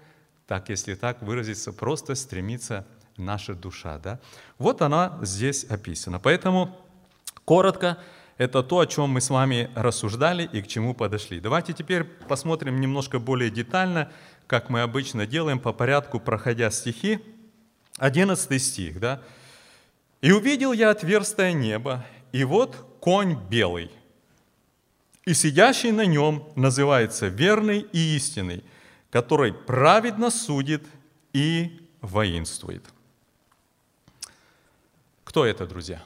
[0.47, 2.85] так если так выразиться, просто стремится
[3.17, 3.97] наша душа.
[3.97, 4.19] Да?
[4.57, 6.19] Вот она здесь описана.
[6.19, 6.75] Поэтому
[7.45, 7.97] коротко
[8.37, 11.39] это то, о чем мы с вами рассуждали и к чему подошли.
[11.39, 14.11] Давайте теперь посмотрим немножко более детально,
[14.47, 17.19] как мы обычно делаем, по порядку, проходя стихи.
[17.97, 19.21] 11 стих, да?
[20.21, 23.91] «И увидел я отверстое небо, и вот конь белый,
[25.25, 28.63] и сидящий на нем называется верный и истинный,
[29.09, 30.83] который праведно судит
[31.33, 32.83] и воинствует».
[35.23, 36.03] Кто это, друзья?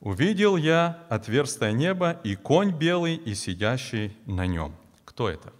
[0.00, 4.72] Увидел я отверстое небо и конь белый и сидящий на нем.
[5.04, 5.52] Кто это?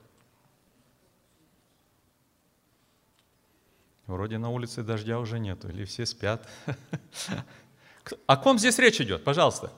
[4.07, 6.49] Вроде на улице дождя уже нету, или все спят.
[8.27, 9.25] О ком здесь речь идет?
[9.25, 9.73] Пожалуйста.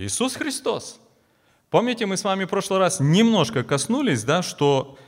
[0.00, 0.98] Иисус Христос.
[1.68, 4.98] Помните, мы с вами в прошлый раз немножко коснулись, да, что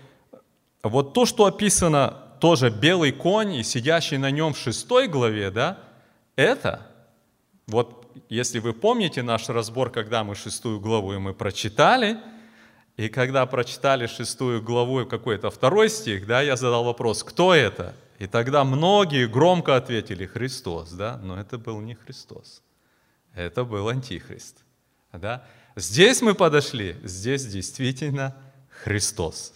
[0.83, 5.79] вот то, что описано тоже белый конь и сидящий на нем в шестой главе, да,
[6.37, 6.87] это
[7.67, 12.19] вот если вы помните наш разбор, когда мы шестую главу и мы прочитали,
[12.97, 17.95] и когда прочитали шестую главу какой-то второй стих, да, я задал вопрос, кто это?
[18.19, 22.63] И тогда многие громко ответили Христос, да, но это был не Христос,
[23.35, 24.62] это был Антихрист,
[25.19, 25.45] да.
[25.77, 28.37] Здесь мы подошли, здесь действительно
[28.85, 29.55] Христос.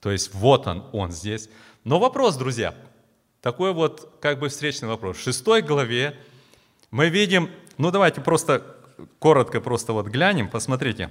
[0.00, 1.48] То есть вот он, он здесь.
[1.84, 2.74] Но вопрос, друзья,
[3.40, 5.16] такой вот как бы встречный вопрос.
[5.16, 6.18] В шестой главе
[6.90, 8.76] мы видим, ну давайте просто
[9.18, 11.10] коротко просто вот глянем, посмотрите.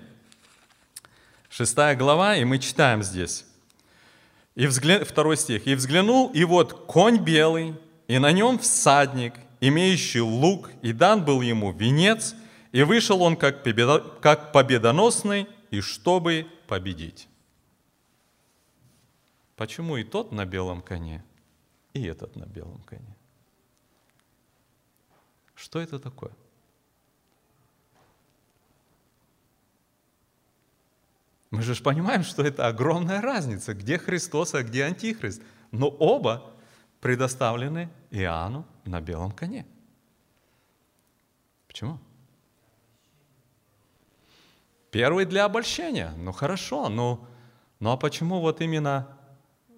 [1.49, 3.45] Шестая глава, и мы читаем здесь.
[4.55, 5.03] И взгля...
[5.03, 5.67] Второй стих.
[5.67, 7.75] «И взглянул, и вот конь белый,
[8.07, 12.35] и на нем всадник, имеющий лук, и дан был ему венец,
[12.75, 14.01] и вышел он как, победо...
[14.19, 17.29] как победоносный, и чтобы победить».
[19.55, 21.23] Почему и тот на белом коне,
[21.93, 23.15] и этот на белом коне?
[25.55, 26.33] Что это такое?
[31.51, 35.41] Мы же понимаем, что это огромная разница, где Христос, а где Антихрист.
[35.71, 36.51] Но оба
[36.99, 39.65] предоставлены Иоанну на белом коне.
[41.67, 41.99] Почему?
[44.95, 46.13] Первый для обольщения.
[46.15, 47.27] Ну хорошо, ну,
[47.81, 49.09] ну а почему вот именно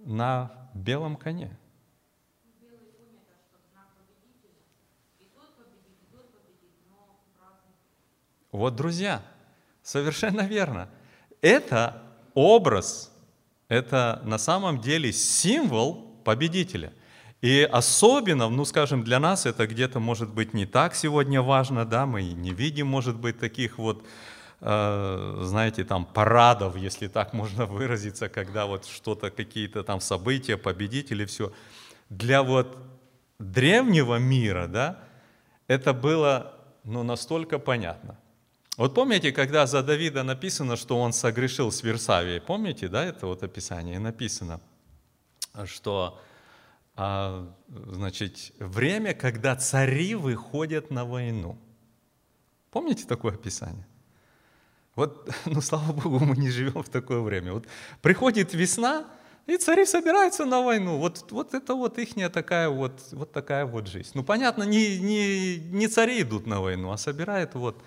[0.05, 1.57] на белом коне?
[8.51, 9.23] Вот, друзья,
[9.81, 10.87] совершенно верно.
[11.41, 12.03] Это
[12.35, 13.11] образ,
[13.69, 16.93] это на самом деле символ победителя.
[17.41, 22.05] И особенно, ну скажем, для нас это где-то может быть не так сегодня важно, да,
[22.05, 24.05] мы не видим, может быть, таких вот,
[24.59, 31.51] знаете, там парадов, если так можно выразиться, когда вот что-то, какие-то там события, победители, все.
[32.09, 32.77] Для вот
[33.39, 34.99] древнего мира, да,
[35.67, 38.19] это было, ну, настолько понятно–
[38.77, 43.41] вот помните, когда за Давида написано, что он согрешил с Версавией, помните, да, это вот
[43.41, 44.61] описание написано,
[45.65, 46.21] что,
[46.95, 51.57] а, значит, время, когда цари выходят на войну.
[52.69, 53.87] Помните такое описание?
[54.97, 57.53] Вот, ну, слава Богу, мы не живем в такое время.
[57.53, 57.65] Вот
[58.01, 59.05] приходит весна,
[59.45, 60.97] и цари собираются на войну.
[60.97, 64.09] Вот, вот это вот их такая вот, вот такая вот жизнь.
[64.15, 67.81] Ну, понятно, не, не, не цари идут на войну, а собирают вот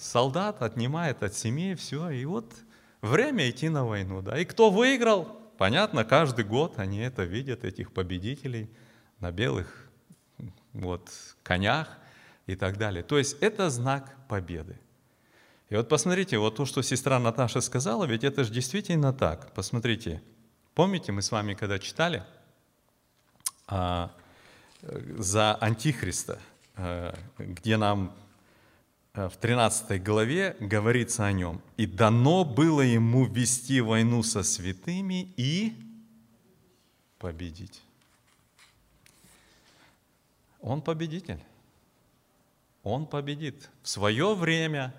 [0.00, 2.54] солдат отнимает от семьи, все, и вот
[3.02, 4.22] время идти на войну.
[4.22, 4.38] Да.
[4.38, 5.24] И кто выиграл?
[5.58, 8.70] Понятно, каждый год они это видят, этих победителей
[9.18, 9.90] на белых
[10.72, 11.10] вот,
[11.42, 11.88] конях
[12.46, 13.02] и так далее.
[13.02, 14.78] То есть это знак победы.
[15.68, 19.52] И вот посмотрите, вот то, что сестра Наташа сказала, ведь это же действительно так.
[19.52, 20.22] Посмотрите,
[20.74, 22.22] помните, мы с вами когда читали
[23.66, 24.12] а,
[24.82, 26.38] за Антихриста,
[26.76, 28.14] а, где нам
[29.16, 31.60] Э, в 13 главе говорится о нем.
[31.76, 35.74] «И дано было ему вести войну со святыми и
[37.18, 37.82] победить».
[40.60, 41.42] Он победитель.
[42.82, 43.70] Он победит.
[43.82, 44.94] В свое время,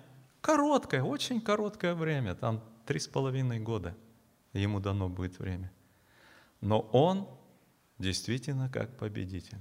[0.48, 3.94] короткое, очень короткое время, там три с половиной года
[4.54, 5.70] ему дано будет время.
[6.62, 7.28] Но он
[7.98, 9.58] действительно как победитель.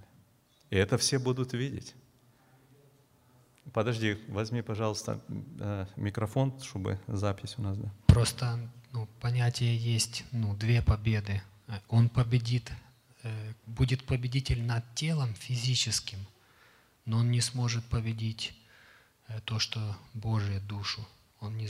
[0.69, 1.93] И это все будут видеть.
[3.73, 5.19] Подожди, возьми, пожалуйста,
[5.59, 7.77] э, микрофон, чтобы запись у нас.
[7.77, 7.91] Да.
[8.05, 8.57] Просто
[8.93, 11.41] ну, понятие есть, ну, две победы.
[11.89, 12.71] Он победит,
[13.23, 16.19] э, будет победитель над телом физическим,
[17.03, 18.53] но он не сможет победить
[19.45, 19.79] то, что
[20.13, 21.05] Божие душу.
[21.39, 21.69] Он, не,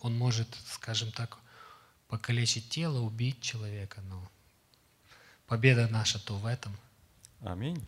[0.00, 1.38] он может, скажем так,
[2.08, 4.22] покалечить тело, убить человека, но
[5.46, 6.76] победа наша то в этом.
[7.40, 7.84] Аминь.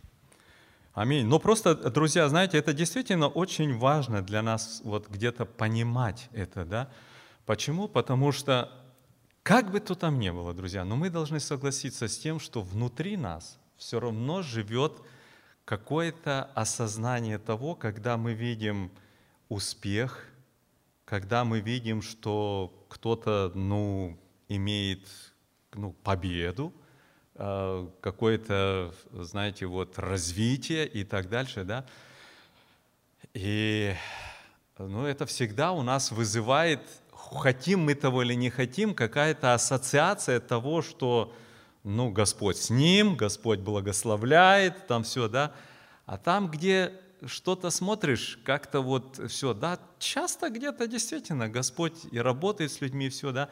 [0.92, 1.26] Аминь.
[1.26, 6.90] Ну просто, друзья, знаете, это действительно очень важно для нас вот где-то понимать это, да?
[7.44, 7.86] Почему?
[7.86, 8.72] Потому что
[9.42, 13.16] как бы то там ни было, друзья, но мы должны согласиться с тем, что внутри
[13.16, 15.00] нас все равно живет
[15.66, 18.90] какое-то осознание того, когда мы видим
[19.50, 20.26] успех,
[21.04, 25.06] когда мы видим, что кто-то, ну, имеет
[25.74, 26.72] ну, победу,
[27.38, 31.84] Э, какое-то, знаете, вот развитие и так дальше, да.
[33.34, 33.94] И
[34.78, 36.80] ну, это всегда у нас вызывает,
[37.12, 41.34] хотим мы того или не хотим, какая-то ассоциация того, что
[41.86, 45.52] ну, Господь с ним, Господь благословляет, там все, да.
[46.04, 46.92] А там, где
[47.24, 53.30] что-то смотришь, как-то вот все, да, часто где-то действительно Господь и работает с людьми, все,
[53.30, 53.50] да,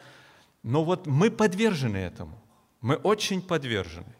[0.63, 2.37] но вот мы подвержены этому.
[2.81, 4.13] Мы очень подвержены.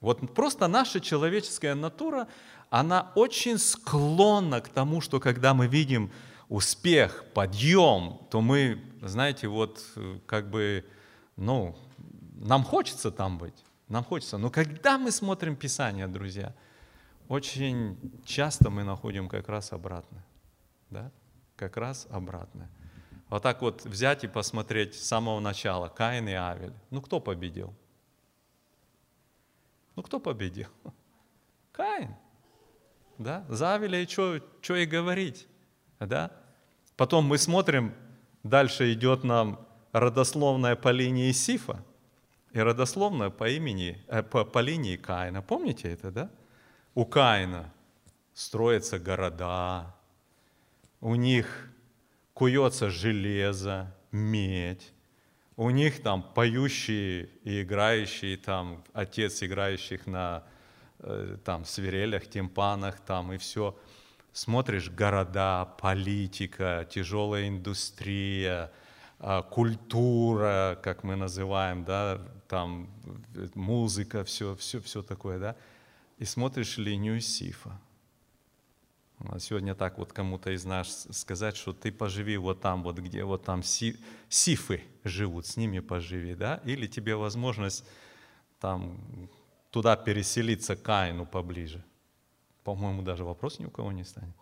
[0.00, 2.28] Вот просто наша человеческая натура,
[2.70, 6.10] она очень склонна к тому, что когда мы видим
[6.48, 10.86] успех, подъем, то мы, знаете, вот э, как бы,
[11.36, 11.76] ну,
[12.42, 14.36] нам хочется там быть, нам хочется.
[14.36, 16.54] Но когда мы смотрим Писание, друзья,
[17.28, 20.24] очень часто мы находим как раз обратно.
[20.90, 21.12] Да?
[21.56, 22.68] Как раз обратно.
[23.28, 26.74] Вот так вот взять и посмотреть с самого начала Каин и Авель.
[26.90, 27.72] Ну кто победил?
[29.94, 30.68] Ну кто победил?
[31.72, 32.16] Каин.
[33.18, 33.44] Да?
[33.48, 35.46] За Авеля и что и говорить.
[36.00, 36.32] Да?
[36.96, 37.94] Потом мы смотрим,
[38.42, 41.84] дальше идет нам родословная по линии Сифа
[42.52, 45.42] и родословная по, имени, э, по, по линии Каина.
[45.42, 46.30] Помните это, да?
[46.94, 47.72] У Каина
[48.34, 49.94] строятся города,
[51.00, 51.68] у них
[52.34, 54.92] куется железо, медь,
[55.56, 60.44] у них там поющие и играющие, там отец играющих на
[60.98, 63.78] э, там, свирелях, тимпанах там и все.
[64.32, 68.72] Смотришь города, политика, тяжелая индустрия,
[69.50, 72.88] культура, как мы называем, да, там
[73.54, 75.56] музыка, все, все, все такое, да,
[76.18, 77.80] и смотришь линию Сифа–
[79.28, 83.24] а сегодня так вот кому-то из нас сказать, что ты поживи вот там, вот где
[83.24, 83.96] вот там си,
[84.28, 86.60] сифы живут, с ними поживи, да?
[86.64, 87.84] Или тебе возможность
[88.58, 88.98] там
[89.70, 91.84] туда переселиться к Каину поближе.
[92.64, 94.34] По-моему, даже вопрос ни у кого не станет.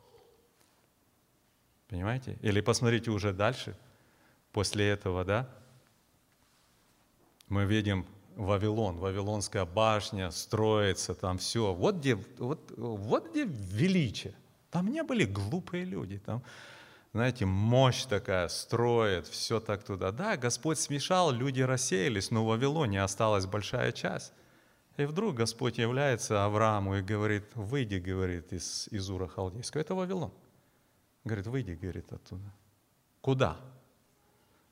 [1.89, 2.39] Понимаете?
[2.41, 3.77] Или посмотрите уже дальше,
[4.53, 5.49] после этого, да?
[7.49, 11.75] Мы видим Вавилон, Вавилонская башня строится, там все.
[11.75, 14.35] Вот где, вот, вот где величие.
[14.71, 16.43] Там не были глупые люди, там,
[17.13, 20.13] знаете, мощь такая строит, все так туда.
[20.13, 24.33] Да, Господь смешал, люди рассеялись, но в Вавилоне осталась большая часть.
[24.97, 29.81] И вдруг Господь является Аврааму и говорит, выйди, говорит, из, из Ура Халдейского.
[29.81, 30.33] Это Вавилон.
[31.25, 32.53] Говорит, выйди, говорит, оттуда.
[33.21, 33.57] Куда?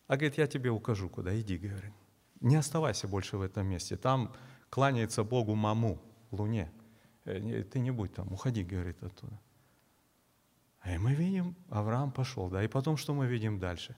[0.08, 1.92] А говорит, я тебе укажу, куда, иди, говорит.
[2.40, 3.96] Не оставайся больше в этом месте.
[3.96, 4.34] Там
[4.70, 6.72] кланяется Богу Маму, Луне.
[7.24, 9.38] Э, ты не будь там, уходи, говорит, оттуда.
[10.86, 13.94] И мы видим, Авраам пошел, да, и потом что мы видим дальше?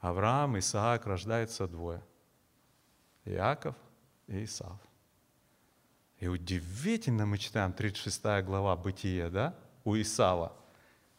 [0.00, 2.02] Авраам, Исаак, рождается двое.
[3.24, 3.76] Иаков
[4.26, 4.78] и Исав.
[6.18, 10.52] И удивительно мы читаем 36 глава Бытия, да, у Исава.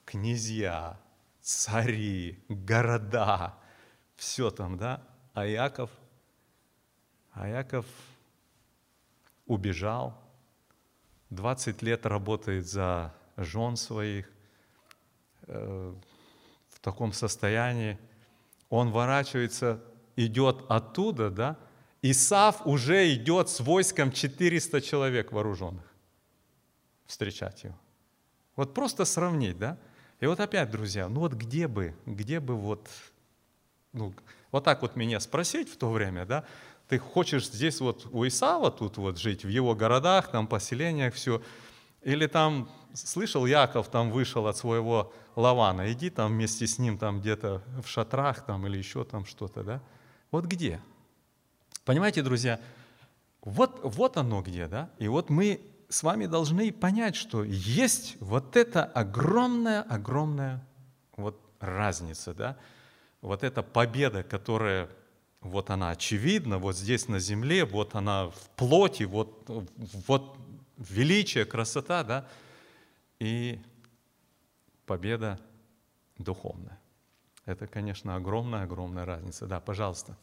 [0.05, 0.99] Князья,
[1.41, 3.57] цари, города,
[4.23, 5.01] все там, да,
[5.33, 5.89] а Иаков,
[7.31, 7.85] а Иаков
[9.45, 10.19] убежал,
[11.29, 14.33] 20 лет работает за жен своих,
[15.47, 15.93] Э,
[16.69, 17.97] в таком состоянии,
[18.69, 19.81] он ворачивается,
[20.17, 21.57] идет оттуда, да,
[22.01, 25.85] Исав уже идет с войском 400 человек вооруженных
[27.05, 27.75] встречать его.
[28.57, 29.77] Вот просто сравнить, да?
[30.19, 32.89] И вот опять, друзья, ну вот где бы, где бы вот,
[33.93, 34.13] ну,
[34.51, 36.43] вот так вот меня спросить в то время, да,
[36.87, 41.41] ты хочешь здесь вот у Исава тут вот жить, в его городах, там поселениях, все,
[42.01, 47.21] или там, слышал, Яков там вышел от своего Лавана, иди там вместе с ним там
[47.21, 49.81] где-то в шатрах там или еще там что-то, да?
[50.31, 50.81] Вот где?
[51.85, 52.59] Понимаете, друзья,
[53.41, 54.89] вот, вот оно где, да?
[54.99, 60.65] И вот мы с вами должны понять, что есть вот эта огромная-огромная
[61.17, 62.57] вот разница, да?
[63.23, 64.89] Вот эта победа, которая
[65.39, 69.49] вот она очевидна, вот здесь на земле, вот она в плоти, вот,
[70.07, 70.37] вот
[70.77, 72.27] величие, красота, да,
[73.19, 73.61] и
[74.85, 75.39] победа
[76.17, 76.77] духовная.
[77.45, 79.47] Это, конечно, огромная-огромная разница.
[79.47, 80.17] Да, пожалуйста.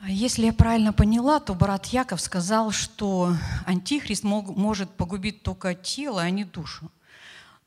[0.00, 3.34] А если я правильно поняла, то брат Яков сказал, что
[3.66, 6.90] антихрист мог, может погубить только тело, а не душу.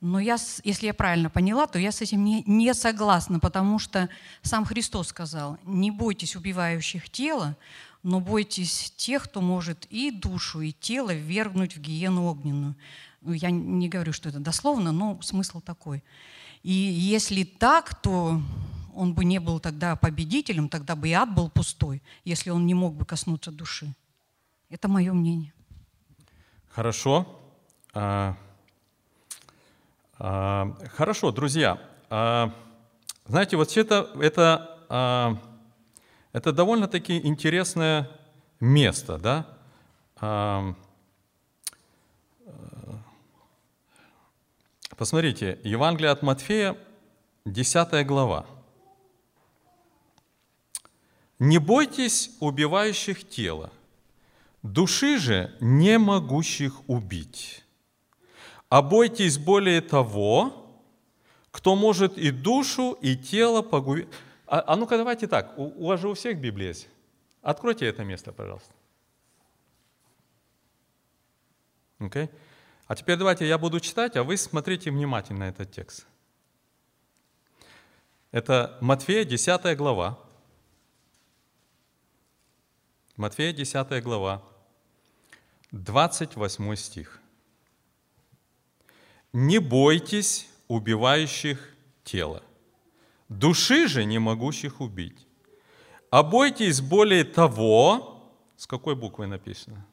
[0.01, 4.09] Но я, если я правильно поняла, то я с этим не, не согласна, потому что
[4.41, 7.55] сам Христос сказал, не бойтесь убивающих тело,
[8.01, 12.75] но бойтесь тех, кто может и душу, и тело ввергнуть в гиену огненную.
[13.21, 16.03] Ну, я не говорю, что это дословно, но смысл такой.
[16.63, 18.41] И если так, то
[18.95, 22.73] он бы не был тогда победителем, тогда бы и ад был пустой, если он не
[22.73, 23.93] мог бы коснуться души.
[24.69, 25.53] Это мое мнение.
[26.69, 27.39] Хорошо.
[30.23, 31.81] А, хорошо, друзья.
[32.11, 32.53] А,
[33.25, 35.35] знаете, вот это, это, а,
[36.31, 38.07] это довольно-таки интересное
[38.59, 39.47] место, да?
[40.17, 40.75] А,
[44.95, 46.77] Посмотрите, Евангелие от Матфея,
[47.45, 48.45] 10 глава.
[51.39, 53.71] «Не бойтесь убивающих тело,
[54.61, 57.60] Души же, не могущих убить.
[58.71, 60.65] А бойтесь более того,
[61.51, 64.07] кто может и душу, и тело погубить.
[64.47, 66.87] А, а ну-ка давайте так, у, у вас же у всех Библия есть.
[67.41, 68.73] Откройте это место, пожалуйста.
[71.99, 72.29] Okay?
[72.87, 76.07] А теперь давайте я буду читать, а вы смотрите внимательно этот текст.
[78.31, 80.17] Это Матфея 10 глава.
[83.17, 84.41] Матфея 10 глава,
[85.71, 87.20] 28 стих.
[89.33, 92.43] «Не бойтесь убивающих тело,
[93.29, 95.27] души же не могущих убить.
[96.09, 99.85] А бойтесь более того, с какой буквой написано?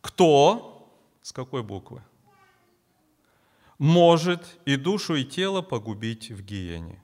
[0.00, 0.90] Кто,
[1.22, 2.02] с какой буквы?
[3.78, 7.02] Может и душу, и тело погубить в гиене.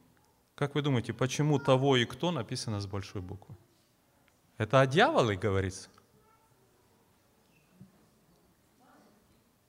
[0.54, 3.56] Как вы думаете, почему того и кто написано с большой буквы?
[4.58, 5.88] Это о дьяволе говорится?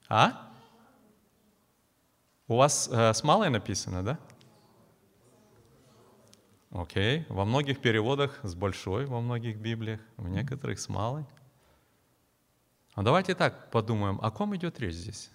[0.10, 0.52] А?
[2.48, 4.20] У вас э, с малой написано, да?
[6.70, 7.26] Окей.
[7.30, 11.26] Во многих переводах с большой, во многих Библиях, в некоторых с малой.
[12.94, 15.32] А давайте так подумаем, о ком идет речь здесь?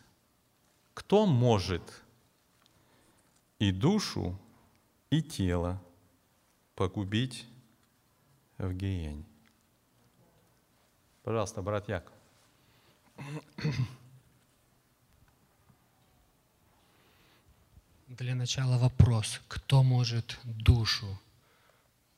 [0.95, 1.83] Кто может
[3.59, 4.39] и душу,
[5.11, 5.83] и тело
[6.75, 7.47] погубить
[8.59, 9.25] в гиене?
[11.23, 12.15] Пожалуйста, брат Яков.
[18.19, 21.17] Для начала вопрос, кто может душу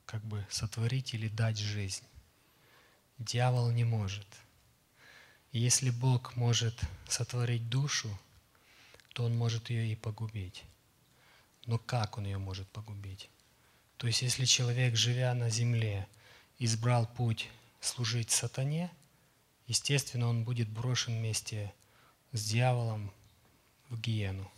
[0.07, 2.05] как бы сотворить или дать жизнь?
[3.19, 4.27] Дьявол не может.
[5.53, 8.09] Если Бог может сотворить душу,
[9.13, 10.65] то Он может ее и погубить.
[11.67, 13.29] Но как Он ее может погубить?
[13.99, 16.09] То есть если человек, живя на земле,
[16.59, 17.51] избрал путь
[17.83, 18.91] служить сатане,
[19.67, 21.71] естественно, он будет брошен вместе
[22.33, 23.13] с дьяволом
[23.91, 24.51] в гиену.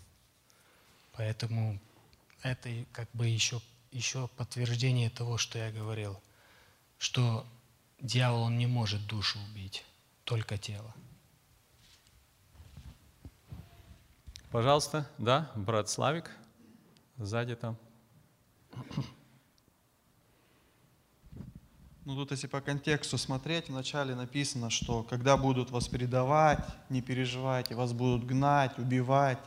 [1.17, 1.81] Поэтому
[2.43, 3.61] это как бы еще,
[3.93, 6.21] еще подтверждение того, что я говорил,
[6.99, 7.47] что
[8.01, 9.85] дьявол, он не может душу убить,
[10.25, 10.95] только тело.
[14.51, 16.31] Пожалуйста, да, брат Славик,
[17.17, 17.77] сзади там.
[22.05, 26.59] Ну тут если по контексту смотреть, вначале написано, что когда будут вас предавать,
[26.91, 29.39] не переживайте, вас будут гнать, убивать.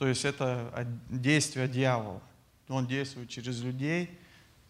[0.00, 2.22] То есть это действие дьявола.
[2.68, 4.08] Он действует через людей,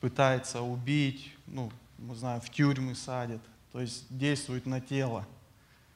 [0.01, 5.25] пытается убить, ну, мы знаем, в тюрьмы садит, то есть действует на тело,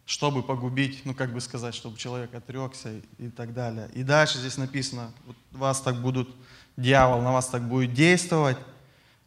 [0.06, 3.90] чтобы погубить, ну, как бы сказать, чтобы человек отрекся и так далее.
[3.94, 6.32] И дальше здесь написано, вот вас так будут,
[6.76, 8.58] дьявол на вас так будет действовать,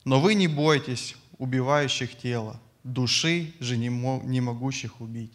[0.06, 5.34] но вы не бойтесь убивающих тело, души же не, не могущих убить.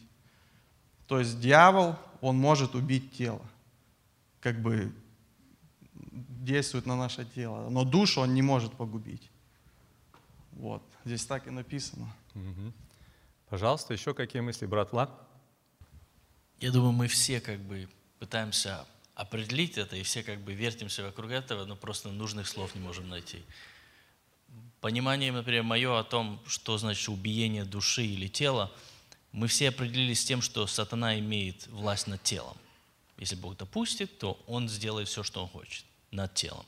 [1.09, 3.43] То есть дьявол, он может убить тело
[4.43, 4.93] как бы
[5.95, 9.31] действует на наше тело, но душу он не может погубить.
[10.53, 12.13] Вот, здесь так и написано.
[12.35, 12.73] Угу.
[13.49, 15.11] Пожалуйста, еще какие мысли, брат Влад?
[16.59, 17.89] Я думаю, мы все как бы
[18.19, 18.85] пытаемся
[19.15, 23.09] определить это, и все как бы вертимся вокруг этого, но просто нужных слов не можем
[23.09, 23.43] найти.
[24.81, 28.73] Понимание, например, мое о том, что значит убиение души или тела,
[29.31, 32.57] мы все определились с тем, что сатана имеет власть над телом.
[33.23, 36.67] Если Бог допустит, то Он сделает все, что Он хочет над телом.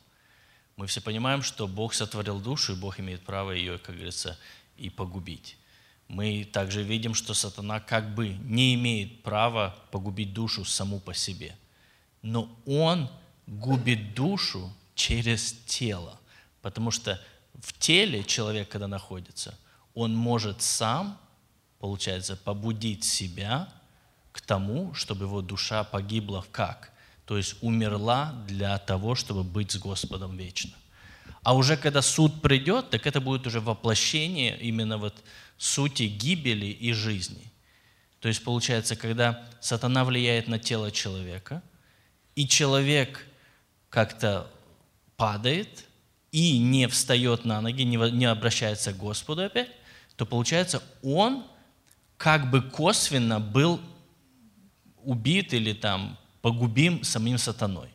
[0.76, 4.38] Мы все понимаем, что Бог сотворил душу, и Бог имеет право ее, как говорится,
[4.76, 5.56] и погубить.
[6.06, 11.56] Мы также видим, что сатана как бы не имеет права погубить душу саму по себе.
[12.22, 13.10] Но он
[13.48, 16.20] губит душу через тело.
[16.62, 17.20] Потому что
[17.54, 19.58] в теле человек, когда находится,
[19.92, 21.18] он может сам,
[21.80, 23.68] получается, побудить себя
[24.34, 26.90] к тому, чтобы его душа погибла как?
[27.24, 30.72] То есть умерла для того, чтобы быть с Господом вечно.
[31.44, 35.14] А уже когда суд придет, так это будет уже воплощение именно вот
[35.56, 37.52] сути гибели и жизни.
[38.18, 41.62] То есть получается, когда сатана влияет на тело человека,
[42.34, 43.24] и человек
[43.88, 44.50] как-то
[45.16, 45.84] падает
[46.32, 49.70] и не встает на ноги, не обращается к Господу опять,
[50.16, 51.44] то получается, он
[52.16, 53.80] как бы косвенно был
[55.04, 57.88] убит или там погубим самим сатаной.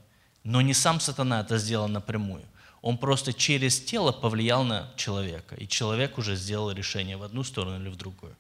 [0.44, 2.44] Но не сам сатана это сделал напрямую.
[2.82, 5.56] Он просто через тело повлиял на человека.
[5.56, 8.36] И человек уже сделал решение в одну сторону или в другую.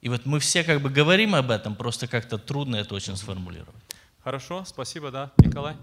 [0.00, 3.82] И вот мы все как бы говорим об этом, просто как-то трудно это очень сформулировать.
[4.22, 5.76] Хорошо, спасибо, да, Николай.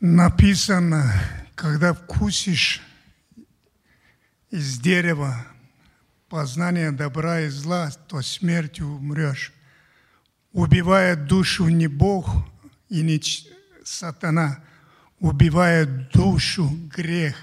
[0.00, 1.12] Написано,
[1.54, 2.80] когда вкусишь
[4.50, 5.46] из дерева
[6.32, 9.52] познания добра и зла, то смертью умрешь.
[10.52, 12.26] Убивает душу не Бог
[12.88, 13.20] и не
[13.84, 14.64] сатана,
[15.18, 17.36] убивает душу грех.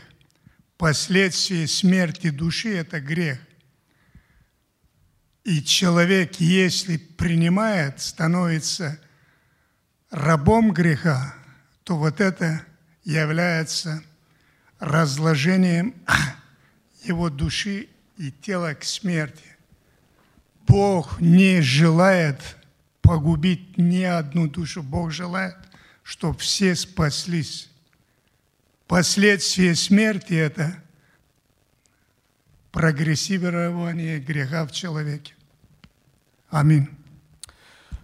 [0.75, 3.37] Последствие смерти души– это грех.
[5.43, 8.99] И человек, если принимает, становится
[10.09, 11.35] рабом греха,
[11.83, 12.65] то вот это
[13.03, 14.01] является
[14.79, 15.93] разложением
[17.03, 17.87] его души
[18.19, 19.45] и тела к смерти.
[20.67, 22.57] Бог не желает
[23.01, 24.83] погубить ни одну душу.
[24.83, 25.55] Бог желает,
[26.03, 27.69] чтобы все спаслись.
[28.87, 30.83] Последствия смерти– это
[32.71, 35.33] прогрессирование греха в человеке.
[36.49, 36.89] Аминь.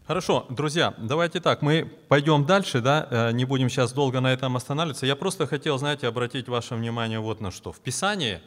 [0.07, 4.55] Хорошо, друзья, давайте так, мы пойдем дальше, да, э, не будем сейчас долго на этом
[4.55, 5.07] останавливаться.
[5.07, 7.71] Я просто хотел, знаете, обратить ваше внимание вот на что.
[7.71, 8.39] В Писании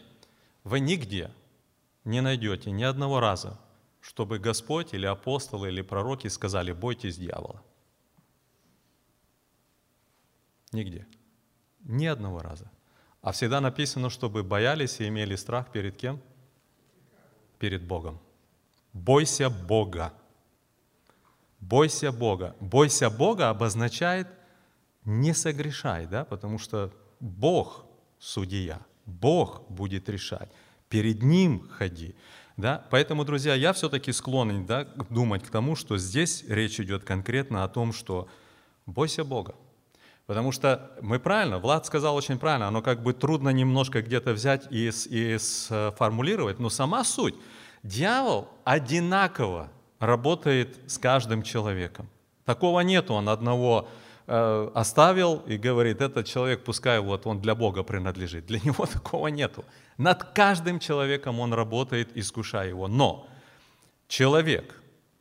[0.63, 1.31] вы нигде
[2.09, 3.59] не найдете ни одного раза,
[4.01, 7.63] чтобы Господь или апостолы или пророки сказали «бойтесь дьявола».
[10.73, 11.07] Нигде.
[11.81, 12.71] Ни одного раза.
[13.21, 16.21] А всегда написано, чтобы боялись и имели страх перед кем?
[17.59, 18.19] Перед Богом.
[18.93, 20.13] Бойся Бога.
[21.61, 22.57] Бойся Бога.
[22.61, 24.29] Бойся Бога обозначает
[25.05, 26.91] не согрешай, да, потому что
[27.21, 27.85] Бог
[28.19, 30.51] судья, Бог будет решать.
[30.89, 32.15] Перед Ним ходи.
[32.57, 32.85] Да?
[32.91, 37.69] Поэтому, друзья, я все-таки склонен да, думать к тому, что здесь речь идет конкретно о
[37.69, 38.29] том, что
[38.87, 39.55] бойся Бога.
[40.27, 44.67] Потому что мы правильно, Влад сказал очень правильно, оно как бы трудно немножко где-то взять
[44.71, 47.35] и, и сформулировать, но сама суть.
[47.83, 49.71] Дьявол одинаково
[50.01, 52.11] работает с каждым человеком.
[52.45, 53.89] Такого нету, он одного
[54.29, 58.47] оставил и говорит, этот человек, пускай вот он для Бога принадлежит.
[58.47, 59.65] Для него такого нету.
[59.97, 62.89] Над каждым человеком он работает, искушая его.
[62.89, 63.27] Но
[64.07, 64.75] человек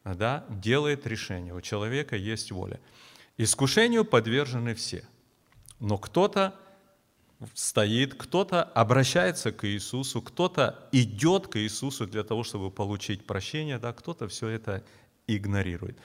[0.03, 2.79] да, делает решение, у человека есть воля.
[3.37, 5.03] Искушению подвержены все.
[5.79, 6.55] Но кто-то
[7.53, 13.93] стоит, кто-то обращается к Иисусу, кто-то идет к Иисусу для того, чтобы получить прощение, да,
[13.93, 14.83] кто-то все это
[15.27, 15.97] игнорирует.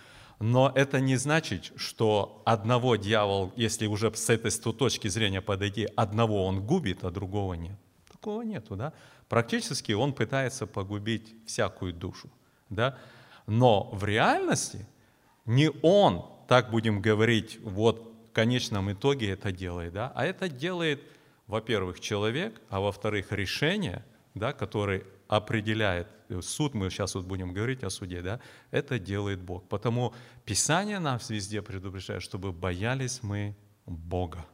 [0.43, 6.45] Но это не значит, что одного дьявол, если уже с этой точки зрения подойти, одного
[6.47, 7.79] он губит, а другого нет.
[8.11, 8.93] Такого нету, да?
[9.29, 12.29] Практически он пытается погубить всякую душу,
[12.71, 12.99] да?
[13.47, 14.85] Но в реальности
[15.47, 20.11] не он, так будем говорить, вот в конечном итоге это делает, да?
[20.17, 21.05] А это делает,
[21.47, 25.05] во-первых, человек, а во-вторых, решение, да, который
[25.37, 26.09] определяет
[26.43, 29.67] суд, мы сейчас вот будем говорить о суде, да, это делает Бог.
[29.69, 30.13] Потому
[30.45, 33.57] Писание нас везде предупреждает, чтобы боялись мы
[33.87, 34.45] Бога,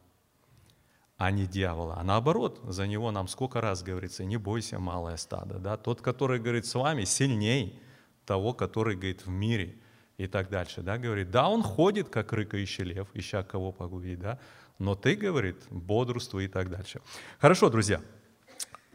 [1.17, 1.97] а не дьявола.
[1.99, 5.59] А наоборот, за него нам сколько раз говорится, не бойся, малое стадо.
[5.59, 5.77] Да?
[5.77, 7.81] Тот, который говорит с вами, сильней
[8.25, 9.79] того, который говорит в мире
[10.17, 10.83] и так дальше.
[10.83, 10.97] Да?
[10.97, 14.39] Говорит, да, он ходит, как рыкающий лев, ища кого погубить, да?
[14.79, 17.01] но ты, говорит, бодрствуй и так дальше.
[17.41, 18.01] Хорошо, друзья,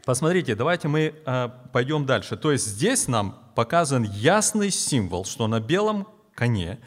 [0.04, 2.36] Посмотрите, давайте мы э, пойдем дальше.
[2.36, 6.78] То есть здесь нам показан ясный символ, что на белом коне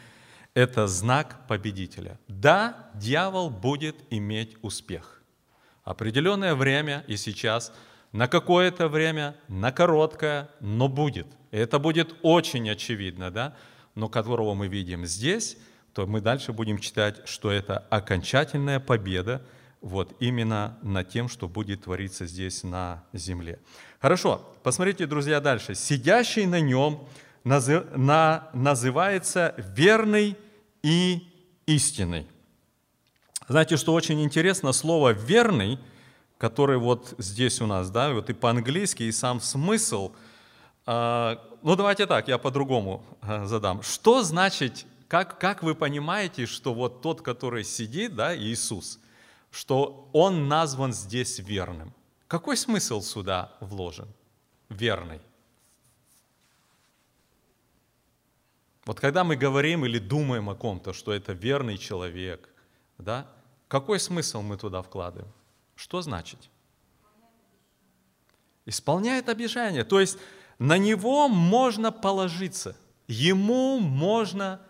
[0.54, 2.18] это знак победителя.
[2.28, 5.22] Да, дьявол будет иметь успех.
[5.82, 7.72] Определенное время и сейчас,
[8.12, 11.26] на какое-то время, на короткое, но будет.
[11.50, 13.56] Это будет очень очевидно, да?
[13.94, 15.56] но которого мы видим здесь,
[15.92, 19.42] то мы дальше будем читать, что это окончательная победа,
[19.80, 23.58] вот именно над тем, что будет твориться здесь на земле.
[24.00, 25.74] Хорошо, посмотрите, друзья, дальше.
[25.74, 27.06] Сидящий на нем
[27.44, 30.36] назы- на- называется верный
[30.82, 31.26] и
[31.66, 32.26] истинный.
[33.48, 35.78] Знаете, что очень интересно, слово «верный»,
[36.36, 40.12] который вот здесь у нас, да, вот и по-английски, и сам смысл,
[40.86, 43.82] а, ну давайте так, я по-другому а, задам.
[43.82, 49.00] Что значит, как, как вы понимаете, что вот тот, который сидит, да, Иисус,
[49.50, 51.94] что Он назван здесь верным?
[52.26, 54.08] Какой смысл сюда вложен?
[54.68, 55.20] Верный.
[58.84, 62.48] Вот когда мы говорим или думаем о ком-то, что это верный человек,
[62.96, 63.26] да,
[63.68, 65.30] какой смысл мы туда вкладываем?
[65.74, 66.38] Что значит?
[68.64, 69.84] Исполняет обещание.
[69.84, 70.18] То есть
[70.58, 72.76] на него можно положиться,
[73.06, 74.60] ему можно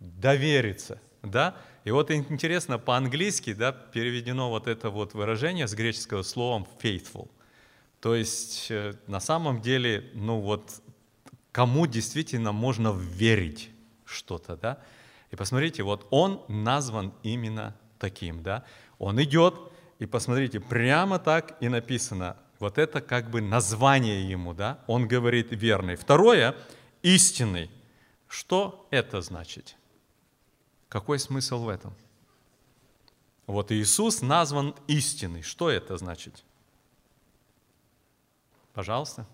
[0.00, 1.00] довериться.
[1.22, 1.56] Да?
[1.84, 7.28] И вот интересно, по-английски да, переведено вот это вот выражение с греческого словом faithful.
[8.00, 10.80] То есть э, на самом деле, ну вот,
[11.50, 13.70] кому действительно можно верить
[14.04, 14.78] что-то, да?
[15.30, 18.64] И посмотрите, вот он назван именно таким, да?
[18.98, 19.54] Он идет,
[19.98, 24.78] и посмотрите, прямо так и написано, Вот это как бы название ему, да?
[24.86, 25.96] Он говорит верный.
[25.96, 26.54] Второе,
[27.02, 27.72] истинный.
[28.28, 29.76] Что это значит?
[30.92, 31.94] Какой смысл в этом?
[33.46, 35.40] Вот Иисус назван истинный.
[35.40, 36.44] Что это значит?
[38.74, 39.26] Пожалуйста.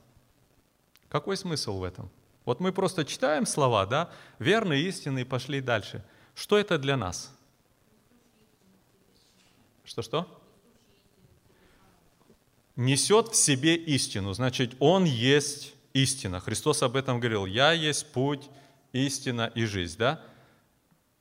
[1.09, 2.11] Какой смысл в этом?
[2.45, 4.09] Вот мы просто читаем слова, да?
[4.39, 6.05] Верный, истинный, пошли дальше.
[6.37, 7.37] Что это для нас?
[9.83, 10.41] Что-что?
[12.77, 14.33] Несет в себе истину.
[14.33, 16.39] Значит, Он есть истина.
[16.39, 17.47] Христос об этом говорил.
[17.47, 18.49] Я есть путь,
[18.93, 20.23] истина и жизнь, да?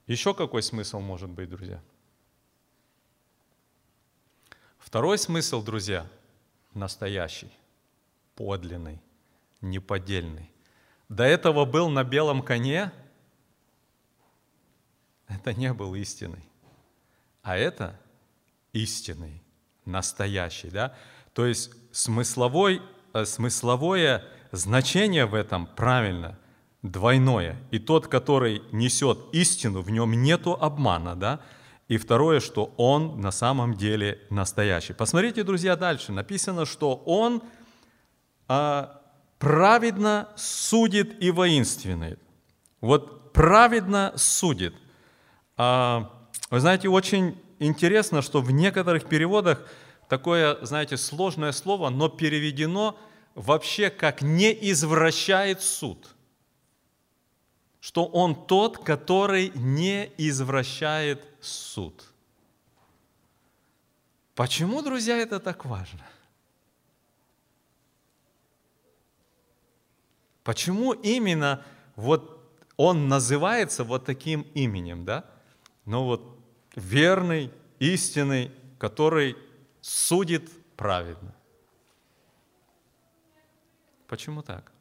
[0.08, 1.82] Еще какой смысл может быть, друзья?
[4.80, 6.08] Второй смысл, друзья,
[6.74, 7.51] настоящий,
[8.36, 9.01] подлинный,
[9.60, 10.49] неподдельный.
[11.10, 12.91] До этого был на белом коне,
[15.28, 16.43] это не был истинный.
[17.41, 17.99] А это
[18.72, 19.41] истинный,
[19.84, 20.70] настоящий.
[20.70, 20.95] Да?
[21.34, 22.82] То есть смысловой,
[23.14, 26.39] э, смысловое значение в этом правильно,
[26.82, 27.58] двойное.
[27.72, 31.16] И тот, который несет истину, в нем нету обмана.
[31.16, 31.40] Да?
[31.88, 34.94] И второе, что он на самом деле настоящий.
[34.94, 36.12] Посмотрите, друзья, дальше.
[36.12, 37.42] Написано, что он
[38.48, 39.02] а,
[39.40, 42.18] праведно судит и воинственный.
[42.82, 44.76] Вот праведно судит.
[45.56, 46.12] А,
[46.50, 49.66] вы знаете, очень интересно, что в некоторых переводах
[50.10, 52.98] такое, знаете, сложное слово, но переведено
[53.36, 56.16] вообще как «не извращает суд».
[57.80, 62.04] Что он тот, который не извращает суд.
[64.36, 66.06] Почему, друзья, это так важно?
[70.44, 71.66] Почему именно
[71.96, 72.38] вот
[72.78, 75.26] он называется вот таким именем, да?
[75.86, 76.40] Ну вот
[76.76, 79.36] верный, истинный, который
[79.82, 81.34] судит праведно.
[84.08, 84.72] Почему так?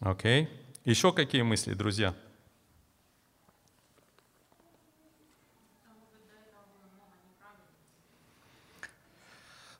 [0.00, 0.44] Окей.
[0.44, 0.48] Okay.
[0.84, 2.14] Еще какие мысли, друзья?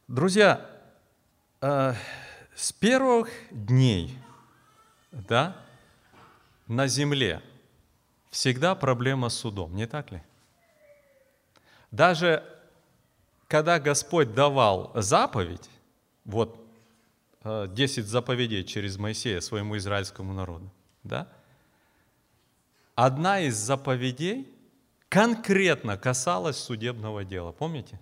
[0.08, 0.64] Друзья,
[1.60, 1.94] э,
[2.54, 4.18] с первых дней
[5.10, 5.56] да,
[6.66, 7.42] на земле
[8.30, 10.22] всегда проблема с судом, не так ли?
[11.90, 12.42] Даже
[13.48, 15.68] когда Господь давал заповедь,
[16.24, 16.63] вот
[17.44, 20.70] 10 э, заповедей через Моисея своему израильскому народу.
[21.02, 21.28] Да?
[22.94, 24.48] Одна из заповедей
[25.10, 27.52] конкретно касалась судебного дела.
[27.52, 28.00] Помните?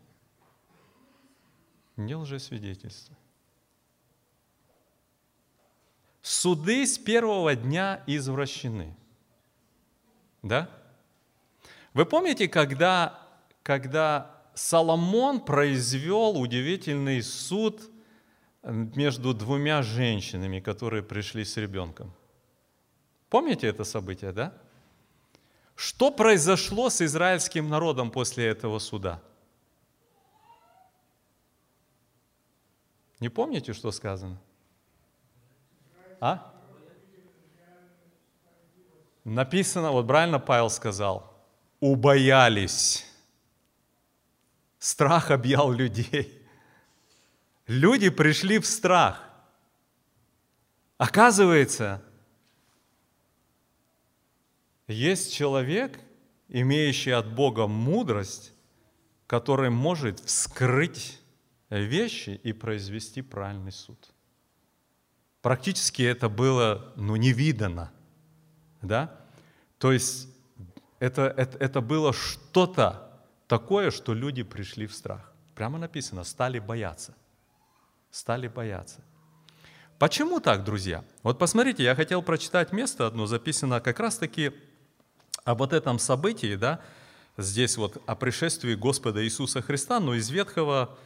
[1.96, 3.16] Не лжесвидетельство.
[6.22, 8.94] Суды с первого дня извращены.
[10.42, 10.70] Да?
[11.94, 13.20] Вы помните, когда,
[13.64, 17.82] когда Соломон произвел удивительный суд–
[18.62, 22.12] между двумя женщинами, которые пришли с ребенком.
[23.28, 24.52] Помните это событие, да?
[25.74, 29.22] Что произошло с израильским народом после этого суда?
[33.20, 34.38] Не помните, что сказано?
[36.20, 36.52] А?
[39.24, 41.32] Написано, вот правильно Павел сказал,
[41.80, 43.06] убоялись.
[44.78, 46.41] Страх объял людей.
[47.66, 49.28] Люди пришли в страх.
[50.98, 52.02] Оказывается,
[54.88, 55.98] есть человек,
[56.48, 58.52] имеющий от Бога мудрость,
[59.26, 61.20] который может вскрыть
[61.70, 64.12] вещи и произвести правильный суд.
[65.40, 67.92] Практически это было ну, невидано.
[68.80, 69.18] Да?
[69.78, 70.28] То есть
[70.98, 75.32] это, это, это было что-то такое, что люди пришли в страх.
[75.54, 77.16] Прямо написано, стали бояться
[78.12, 79.00] стали бояться.
[79.98, 81.04] Почему так, друзья?
[81.22, 84.52] Вот посмотрите, я хотел прочитать место одно, записано как раз-таки
[85.44, 86.80] об вот этом событии, да,
[87.36, 90.96] здесь вот о пришествии Господа Иисуса Христа, но из Ветхого,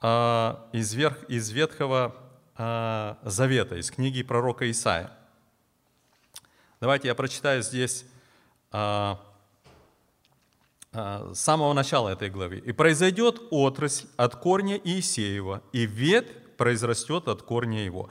[0.00, 2.14] а, из, верх, из Ветхого
[2.56, 5.10] а, Завета, из книги пророка Исаия.
[6.80, 8.04] Давайте я прочитаю здесь
[8.70, 9.18] а,
[10.92, 12.58] с самого начала этой главы.
[12.58, 18.10] «И произойдет отрасль от корня Иисеева, и ветвь произрастет от корня его.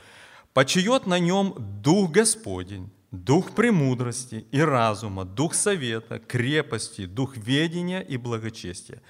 [0.54, 8.18] Почает на нем Дух Господень, Дух премудрости и разума, Дух совета, крепости, Дух ведения и
[8.18, 9.04] благочестия.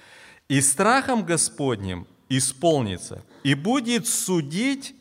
[0.50, 4.94] и страхом Господним исполнится, и будет судить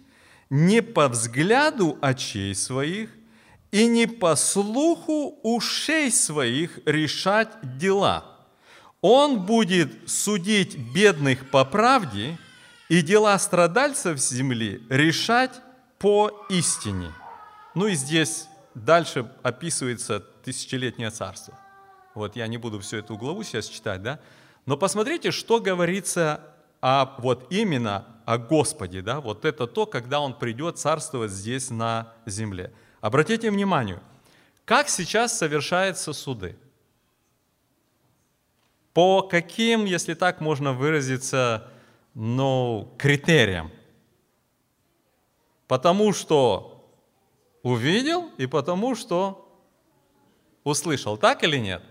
[0.49, 3.09] не по взгляду очей своих,
[3.71, 8.23] и не по слуху ушей своих решать дела.
[9.01, 12.37] Он будет судить бедных по правде
[12.89, 15.61] и дела страдальцев земли решать
[15.99, 17.13] по истине.
[17.75, 21.57] Ну и здесь дальше описывается тысячелетнее царство.
[22.15, 24.19] Вот я не буду всю эту главу сейчас читать, да?
[24.65, 26.41] Но посмотрите, что говорится
[26.81, 29.21] о, вот именно о Господе, да?
[29.21, 32.73] Вот это то, когда Он придет царствовать здесь на земле.
[33.01, 34.01] Обратите внимание,
[34.65, 36.57] как сейчас совершаются суды?
[38.93, 41.69] По каким, если так можно выразиться,
[42.19, 43.71] ну, критериям?
[45.67, 46.85] Потому что
[47.63, 49.47] увидел и потому что
[50.65, 51.81] услышал, так или нет?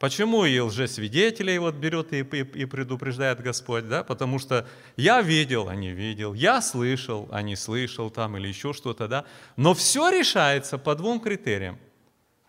[0.00, 4.02] Почему и лжесвидетелей вот берет и, и, и предупреждает Господь, да?
[4.02, 8.72] Потому что я видел, а не видел, я слышал, а не слышал там или еще
[8.72, 9.24] что-то, да?
[9.56, 11.78] Но все решается по двум критериям.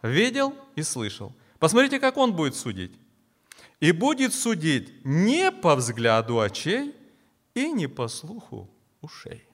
[0.02, 1.32] Видел и слышал.
[1.60, 2.94] Посмотрите, как он будет судить.
[3.80, 6.96] И будет судить не по взгляду очей
[7.54, 8.70] и не по слуху
[9.02, 9.48] ушей.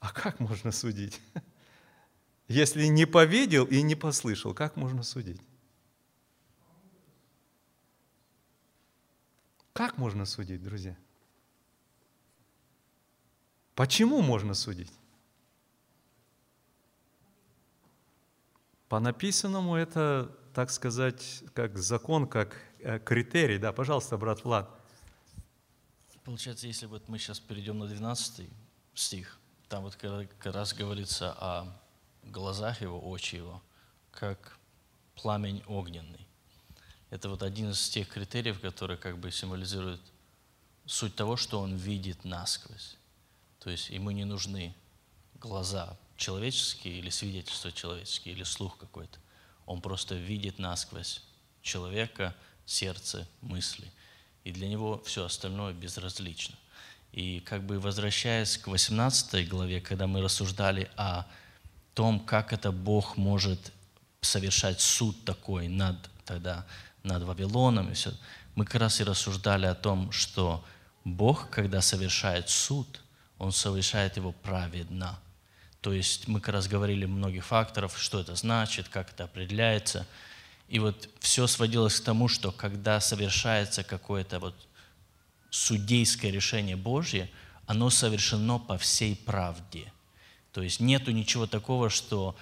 [0.00, 1.20] А как можно судить?
[2.48, 5.40] Если не повидел и не послышал, как можно судить?
[9.72, 10.96] Как можно судить, друзья?
[13.74, 14.92] Почему можно судить?
[18.88, 23.58] По написанному это, так сказать, как закон, как э, критерий.
[23.58, 24.73] Да, пожалуйста, брат Влад.
[26.24, 28.48] Получается, если вот мы сейчас перейдем на 12
[28.94, 31.66] стих, там вот как раз говорится о
[32.22, 33.62] глазах его, очи его,
[34.10, 34.58] как
[35.16, 36.26] пламень огненный.
[37.10, 40.00] Это вот один из тех критериев, который как бы символизирует
[40.86, 42.96] суть того, что он видит насквозь.
[43.60, 44.74] То есть ему не нужны
[45.34, 49.18] глаза человеческие или свидетельства человеческие, или слух какой-то.
[49.66, 51.22] Он просто видит насквозь
[51.62, 53.90] человека, сердце, мысли.
[54.44, 56.54] И для него все остальное безразлично.
[57.12, 61.24] И как бы возвращаясь к 18 главе, когда мы рассуждали о
[61.94, 63.72] том, как это Бог может
[64.20, 66.66] совершать суд такой над, тогда,
[67.02, 67.90] над Вавилоном.
[67.90, 68.12] И все.
[68.54, 70.64] Мы как раз и рассуждали о том, что
[71.04, 73.00] Бог, когда совершает суд,
[73.38, 75.18] Он совершает его праведно.
[75.80, 80.06] То есть мы как раз говорили многих факторов, что это значит, как это определяется.
[80.68, 84.54] И вот все сводилось к тому, что когда совершается какое-то вот
[85.50, 87.30] судейское решение Божье,
[87.66, 89.92] оно совершено по всей правде.
[90.52, 92.36] То есть нету ничего такого, что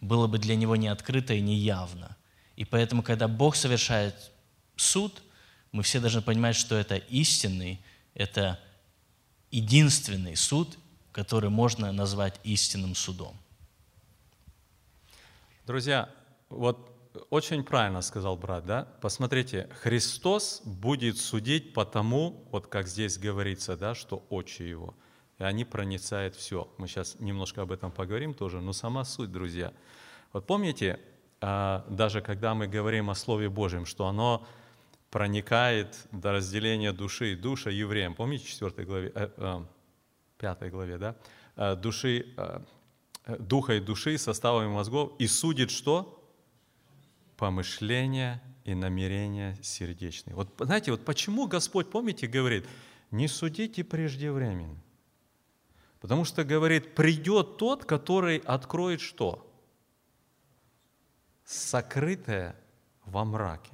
[0.00, 2.16] было бы для него не открыто и не явно.
[2.56, 4.32] И поэтому, когда Бог совершает
[4.76, 5.22] суд,
[5.72, 7.80] мы все должны понимать, что это истинный,
[8.14, 8.60] это
[9.50, 10.78] единственный суд,
[11.12, 13.36] который можно назвать истинным судом.
[15.66, 16.08] Друзья,
[16.48, 16.95] вот
[17.30, 18.88] очень правильно сказал брат, да?
[19.00, 24.94] Посмотрите, Христос будет судить по тому, вот как здесь говорится, да, что очи его–
[25.38, 26.72] и они проницают все.
[26.78, 29.72] Мы сейчас немножко об этом поговорим тоже, но сама суть, друзья.
[30.32, 30.98] Вот помните,
[31.40, 34.46] а, даже когда мы говорим о Слове Божьем, что оно
[35.10, 38.14] проникает до разделения души и душа евреям.
[38.14, 39.64] Помните, 4 главе, э,
[40.38, 41.16] 5 э, главе, да?
[41.56, 42.34] Э, души,
[43.38, 46.15] духа и души, составами мозгов, и судит что?
[47.36, 50.34] Помышления и намерения сердечные.
[50.34, 52.66] Вот знаете, вот почему Господь, помните, говорит,
[53.10, 54.80] не судите преждевременно.
[56.00, 59.50] Потому что, говорит, придет тот, который откроет что?
[61.44, 62.56] Сокрытое
[63.04, 63.72] во мраке.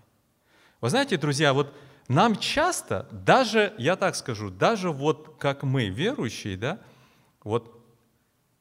[0.81, 1.75] Вы знаете, друзья, вот
[2.09, 6.81] нам часто, даже, я так скажу, даже вот как мы, верующие, да,
[7.45, 7.83] вот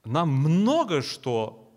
[0.05, 1.71] нам много что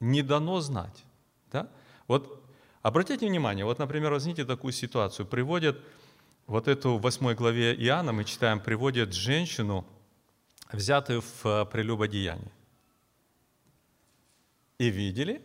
[0.00, 1.04] не дано знать.
[1.50, 1.68] Да?
[2.06, 2.45] Вот
[2.86, 5.76] обратите внимание, вот, например, возьмите такую ситуацию, приводят
[6.46, 9.84] вот эту в 8 главе Иоанна, мы читаем, приводят женщину,
[10.72, 12.52] взятые в э, прелюбодеянии.
[14.78, 15.42] И видели,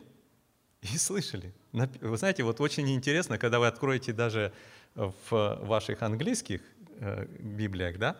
[0.81, 1.51] и слышали.
[1.71, 4.53] Вы знаете, вот очень интересно, когда вы откроете даже
[4.93, 6.61] в ваших английских
[6.99, 8.17] э, Библиях, да,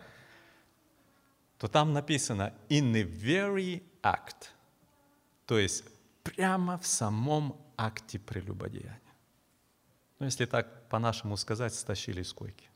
[1.58, 4.50] то там написано «in the very act»,
[5.46, 5.84] то есть
[6.24, 9.11] прямо в самом акте прелюбодеяния.
[10.22, 12.70] Ну, если так по-нашему сказать, стащили с койки.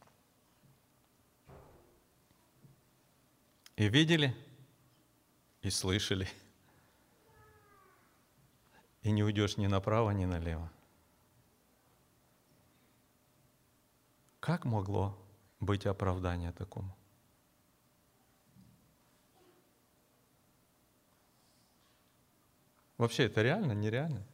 [3.77, 4.35] И видели,
[5.63, 6.29] и слышали.
[9.03, 10.73] И не уйдешь ни направо, ни налево.
[14.41, 15.17] Как могло
[15.61, 16.97] быть оправдание такому?
[22.99, 24.27] Вообще это реально, нереально?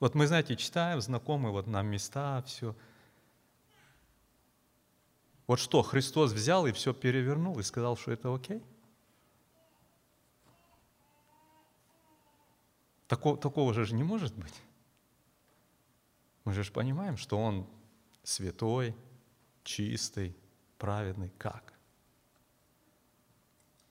[0.00, 2.74] Вот мы, знаете, читаем, знакомые вот нам места, все.
[5.46, 8.62] Вот что, Христос взял и все перевернул и сказал, что это окей?
[13.08, 14.62] Такого, такого же не может быть.
[16.44, 17.66] Мы же понимаем, что Он
[18.22, 18.94] святой,
[19.64, 20.36] чистый,
[20.76, 21.30] праведный.
[21.38, 21.72] Как?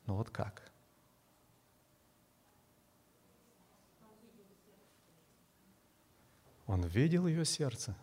[0.05, 0.66] Ну вот как?
[6.67, 7.95] Он видел ее сердце.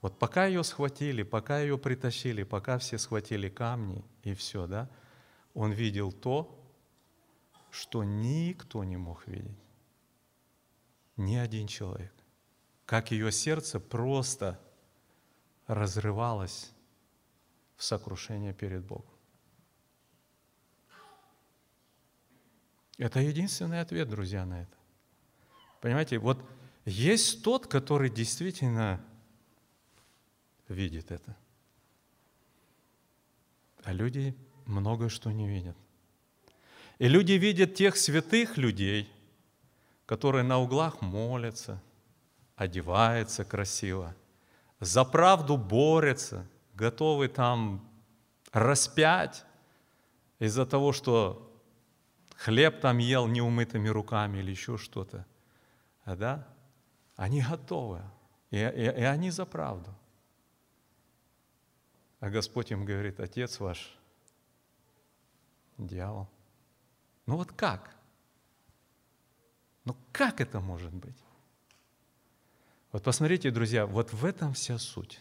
[0.00, 4.88] Вот пока ее схватили, пока ее притащили, пока все схватили камни и все, да,
[5.54, 6.54] он видел то,
[7.70, 9.58] что никто не мог видеть.
[11.16, 12.12] Ни один человек.
[12.86, 14.58] Как ее сердце просто
[15.66, 16.72] разрывалось
[17.76, 19.14] в сокрушение перед Богом.
[22.96, 24.76] Это единственный ответ, друзья, на это.
[25.80, 26.42] Понимаете, вот
[26.88, 29.00] есть тот, который действительно
[30.68, 31.36] видит это.
[33.84, 34.34] А люди
[34.66, 35.76] многое что не видят.
[36.98, 39.10] И люди видят тех святых людей,
[40.06, 41.80] которые на углах молятся,
[42.56, 44.16] одеваются красиво,
[44.80, 47.88] за правду борются, готовы там
[48.52, 49.44] распять
[50.38, 51.62] из-за того, что
[52.36, 55.26] хлеб там ел неумытыми руками или еще что-то.
[56.04, 56.48] А да?
[57.18, 58.00] Они готовы,
[58.52, 59.92] и, и, и они за правду.
[62.20, 63.98] А Господь им говорит, Отец ваш,
[65.78, 66.28] дьявол.
[67.26, 67.92] Ну вот как?
[69.84, 71.16] Ну как это может быть?
[72.92, 75.20] Вот посмотрите, друзья, вот в этом вся суть.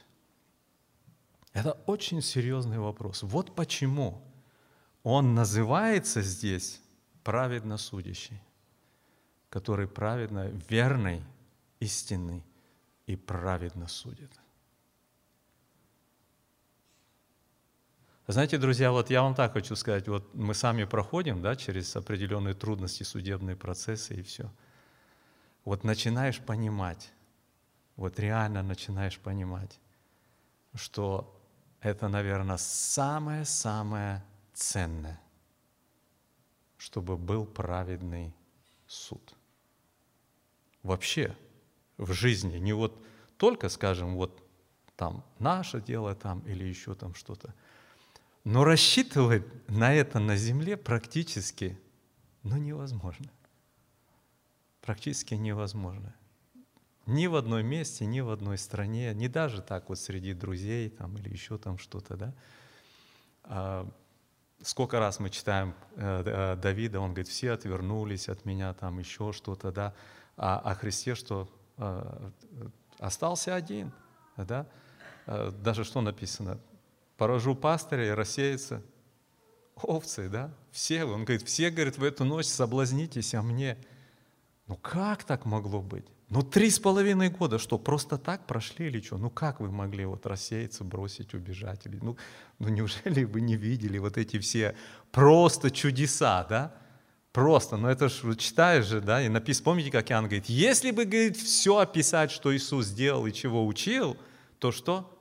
[1.52, 3.24] Это очень серьезный вопрос.
[3.24, 4.22] Вот почему
[5.02, 6.80] он называется здесь
[7.24, 8.40] праведно судящий,
[9.50, 11.24] который праведно, верный
[11.80, 12.44] истинный
[13.06, 14.32] и праведно судит.
[18.28, 22.54] Знаете, друзья, вот я вам так хочу сказать, вот мы сами проходим да, через определенные
[22.54, 24.52] трудности, судебные процессы и все.
[25.64, 27.14] Вот начинаешь понимать,
[27.96, 29.80] вот реально начинаешь понимать,
[30.74, 31.42] что
[31.80, 35.22] это, наверное, самое-самое ценное,
[36.78, 38.36] чтобы был праведный
[38.88, 39.36] суд.
[40.84, 41.34] Вообще,
[41.98, 42.58] в жизни.
[42.58, 43.04] Не вот
[43.38, 44.44] только, скажем, вот
[44.96, 47.54] там наше дело там или еще там что-то.
[48.44, 51.78] Но рассчитывать на это на земле практически
[52.44, 53.30] ну, невозможно.
[54.82, 56.16] Практически невозможно.
[57.06, 61.18] Ни в одном месте, ни в одной стране, ни даже так вот среди друзей там,
[61.18, 62.16] или еще там что-то.
[62.16, 62.34] Да?
[63.44, 63.90] А,
[64.62, 69.34] сколько раз мы читаем э, э, Давида, он говорит, все отвернулись от меня, там еще
[69.34, 69.94] что-то, да,
[70.38, 71.50] а о Христе что
[73.00, 73.92] остался один.
[74.38, 74.68] Да?
[75.26, 76.60] Э, даже что написано?
[77.18, 78.84] Поражу пастыря и рассеется
[79.76, 80.52] овцы, да?
[80.72, 83.78] Все, он говорит, все, говорит, в эту ночь соблазнитесь о мне.
[84.68, 86.06] Ну как так могло быть?
[86.30, 89.18] Ну три с половиной года, что, просто так прошли или что?
[89.18, 91.86] Ну как вы могли вот рассеяться, бросить, убежать?
[91.86, 92.18] Или, ну,
[92.60, 94.76] ну неужели вы не видели вот эти все
[95.12, 96.76] просто чудеса, да?
[97.38, 101.06] Просто, но это же читаешь же, да, и написано, помните, как Иоанн говорит, если бы,
[101.06, 104.18] говорит, все описать, что Иисус сделал и чего учил,
[104.58, 105.16] то что?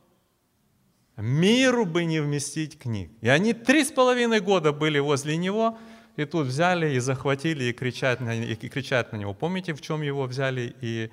[1.19, 3.11] Миру бы не вместить книг.
[3.21, 5.79] И они три с половиной года были возле него,
[6.17, 9.35] и тут взяли и захватили, и кричат на, и кричат на него.
[9.35, 11.13] Помните, в чем его взяли и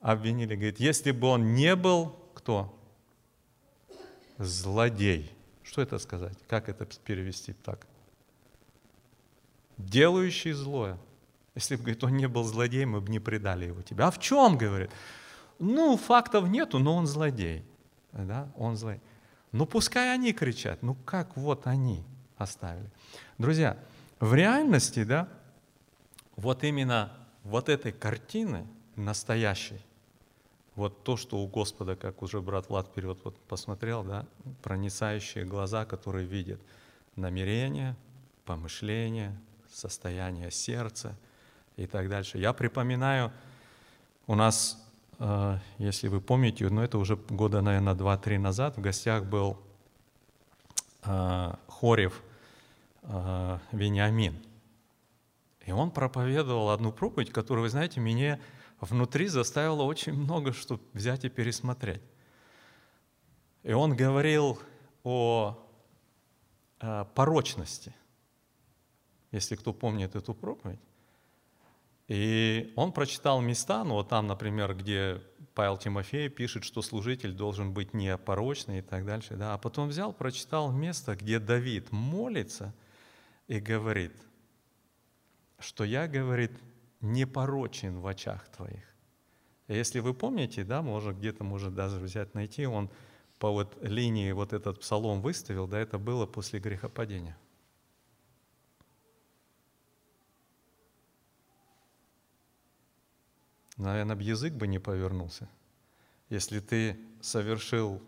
[0.00, 0.56] обвинили?
[0.56, 2.76] Говорит, если бы он не был, кто?
[4.38, 5.30] Злодей.
[5.62, 6.36] Что это сказать?
[6.48, 7.86] Как это перевести так?
[9.86, 10.98] Делающий злое.
[11.54, 14.04] Если бы, говорит, он не был злодеем, мы бы не предали его тебе.
[14.04, 14.90] А в чем, говорит?
[15.58, 17.64] Ну, фактов нету, но он злодей.
[18.12, 19.02] Да, он злодей.
[19.52, 20.82] Ну, пускай они кричат.
[20.82, 22.04] Ну, как вот они
[22.36, 22.88] оставили.
[23.38, 23.76] Друзья,
[24.20, 25.28] в реальности, да,
[26.36, 27.12] вот именно
[27.42, 28.66] вот этой картины
[28.96, 29.80] настоящей,
[30.76, 34.26] вот то, что у Господа, как уже брат Влад вперед вот посмотрел, да,
[34.62, 36.60] проницающие глаза, которые видят
[37.16, 37.96] намерения,
[38.46, 39.38] помышления,
[39.70, 41.16] состояние сердца
[41.76, 42.38] и так дальше.
[42.38, 43.32] Я припоминаю,
[44.26, 44.78] у нас,
[45.18, 49.58] э, если вы помните, ну это уже года, наверное, два-три назад, в гостях был
[51.04, 52.22] э, Хорев
[53.02, 54.36] э, Вениамин.
[55.64, 58.40] И он проповедовал одну проповедь, которую, вы знаете, меня
[58.80, 62.02] внутри заставила очень много что взять и пересмотреть.
[63.62, 64.58] И он говорил
[65.04, 65.66] о
[67.14, 67.94] порочности,
[69.32, 70.80] если кто помнит эту проповедь.
[72.08, 75.22] И он прочитал места, ну вот там, например, где
[75.54, 79.36] Павел Тимофей пишет, что служитель должен быть непорочный и так дальше.
[79.36, 79.54] Да?
[79.54, 82.74] А потом взял, прочитал место, где Давид молится
[83.46, 84.12] и говорит,
[85.60, 86.52] что я, говорит,
[87.00, 88.84] непорочен в очах твоих.
[89.68, 92.90] Если вы помните, да, может где-то, может даже взять, найти, он
[93.38, 97.36] по вот линии вот этот псалом выставил, да, это было после грехопадения.
[103.80, 105.48] Наверное, об язык бы не повернулся,
[106.28, 108.02] если ты совершил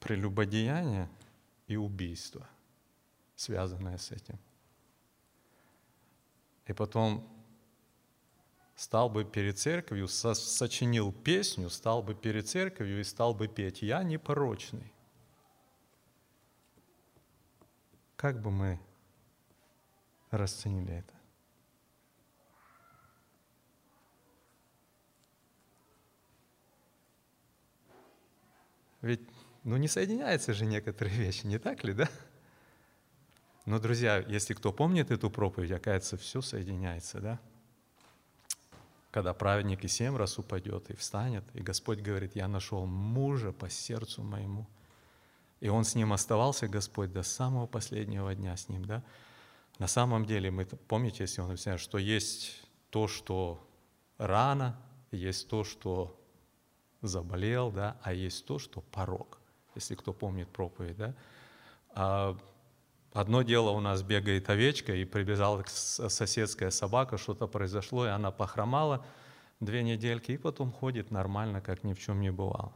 [0.00, 1.08] прелюбодеяние
[1.66, 2.48] и убийство,
[3.36, 4.38] связанное с этим.
[6.66, 7.28] И потом
[8.74, 14.02] стал бы перед церковью, сочинил песню, стал бы перед церковью и стал бы петь «Я
[14.02, 14.92] непорочный».
[18.16, 18.80] Как бы мы
[20.30, 21.19] расценили это?
[29.02, 29.20] Ведь
[29.64, 32.08] ну, не соединяются же некоторые вещи, не так ли, да?
[33.66, 37.40] Но, друзья, если кто помнит эту проповедь, оказывается, все соединяется, да?
[39.10, 43.68] Когда праведник и семь раз упадет и встанет, и Господь говорит, я нашел мужа по
[43.68, 44.66] сердцу моему.
[45.60, 49.04] И он с ним оставался, Господь, до самого последнего дня с ним, да?
[49.78, 53.66] На самом деле, мы помните, если он объясняет, что есть то, что
[54.16, 54.80] рано,
[55.10, 56.19] есть то, что
[57.02, 59.38] заболел, да, а есть то, что порог,
[59.74, 61.14] если кто помнит проповедь, да.
[61.90, 62.36] А
[63.12, 69.04] одно дело у нас бегает овечка, и прибежала соседская собака, что-то произошло, и она похромала
[69.60, 72.72] две недельки, и потом ходит нормально, как ни в чем не бывало.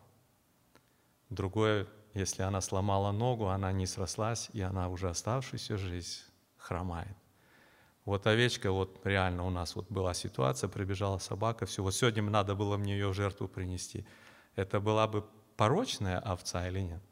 [1.31, 6.23] Другое, если она сломала ногу, она не срослась, и она уже оставшуюся жизнь
[6.57, 7.17] хромает.
[8.05, 12.55] Вот овечка, вот реально у нас вот была ситуация, прибежала собака, все, вот сегодня надо
[12.55, 14.07] было мне ее в жертву принести.
[14.57, 15.25] Это была бы
[15.57, 17.03] порочная овца или нет?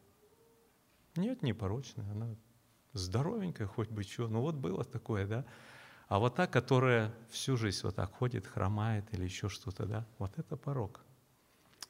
[1.17, 2.35] Нет, не порочная, она
[2.93, 4.29] здоровенькая, хоть бы что.
[4.29, 5.45] Ну вот было такое, да?
[6.09, 10.07] А вот та, которая всю жизнь вот так ходит, хромает или еще что-то, да?
[10.19, 11.01] Вот это порог.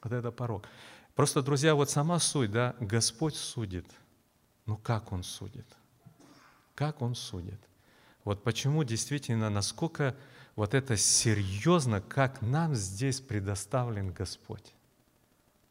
[0.01, 0.65] Вот это порог.
[1.13, 3.85] Просто, друзья, вот сама суть, да, Господь судит.
[4.65, 5.67] Ну как Он судит?
[6.73, 7.59] Как Он судит?
[8.23, 10.15] Вот почему действительно, насколько
[10.55, 14.73] вот это серьезно, как нам здесь предоставлен Господь.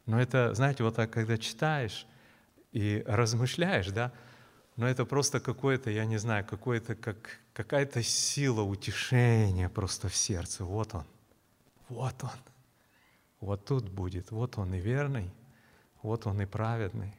[0.07, 2.07] Но это, знаете, вот так, когда читаешь
[2.73, 4.13] и размышляешь, да,
[4.77, 10.65] но это просто какое-то, я не знаю, какое-то, как, какая-то сила утешения просто в сердце.
[10.65, 11.05] Вот он,
[11.89, 12.31] вот он,
[13.41, 15.33] вот тут будет, вот он и верный,
[16.03, 17.15] вот он и праведный.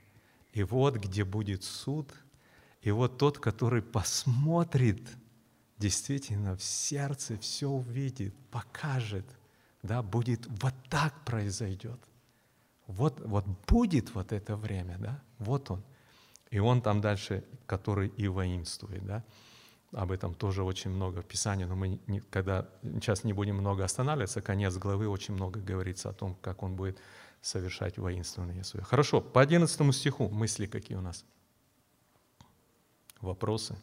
[0.51, 2.13] И вот где будет суд,
[2.81, 5.01] и вот тот, который посмотрит–
[5.84, 9.25] действительно в сердце все увидит, покажет,
[9.81, 11.99] да, будет, вот так произойдет.
[12.88, 15.84] Вот, вот будет вот это время, да, вот он.
[16.51, 19.25] И он там дальше, который и воинствует, да.
[19.91, 23.84] Об этом тоже очень много в Писании, но мы не, когда сейчас не будем много
[23.84, 26.97] останавливаться, конец главы очень много говорится о том, как он будет
[27.41, 28.84] совершать воинственные свои.
[28.84, 31.25] Хорошо, по 11 стиху мысли какие у нас?
[33.19, 33.75] Вопросы?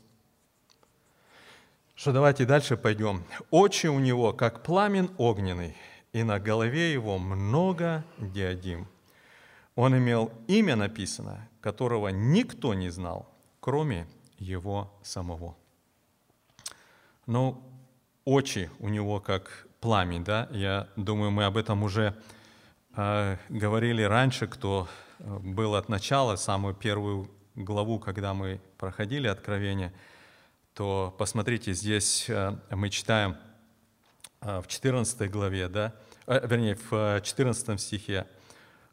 [2.00, 3.24] Что давайте дальше пойдем.
[3.50, 5.76] Очи у него, как пламен огненный,
[6.14, 8.88] и на голове его много диадим.
[9.74, 13.28] Он имел имя написано, которого никто не знал,
[13.60, 14.06] кроме
[14.38, 15.58] его самого.
[17.26, 17.62] Ну,
[18.24, 20.48] очи у него как пламень, да?
[20.52, 22.16] Я думаю, мы об этом уже
[22.96, 24.88] э, говорили раньше, кто
[25.18, 29.92] э, был от начала, самую первую главу, когда мы проходили Откровение–
[30.74, 33.36] то посмотрите, здесь э, мы читаем
[34.40, 35.94] э, в 14 главе, да,
[36.26, 38.26] э, вернее, в 14 стихе,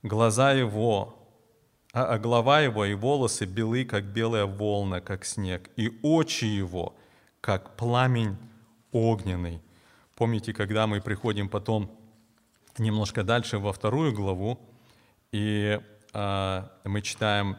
[0.04, 1.28] «Глаза его,
[1.94, 6.96] а, а голова его и волосы белы, как белая волна, как снег, и очи его,
[7.42, 8.38] как пламень
[8.92, 9.62] огненный».
[10.16, 11.92] Помните, когда мы приходим потом
[12.78, 14.60] немножко дальше во вторую главу,
[15.32, 15.80] и
[16.14, 17.58] мы читаем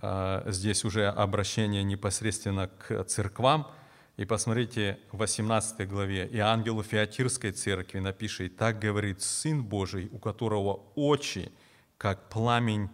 [0.00, 3.70] здесь уже обращение непосредственно к церквам.
[4.16, 10.18] И посмотрите, в 18 главе, «И ангелу Феатирской церкви напишет, так говорит Сын Божий, у
[10.18, 11.52] которого очи,
[11.96, 12.90] как пламень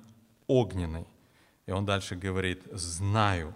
[0.46, 1.06] огненный».
[1.66, 3.54] И он дальше говорит, «Знаю».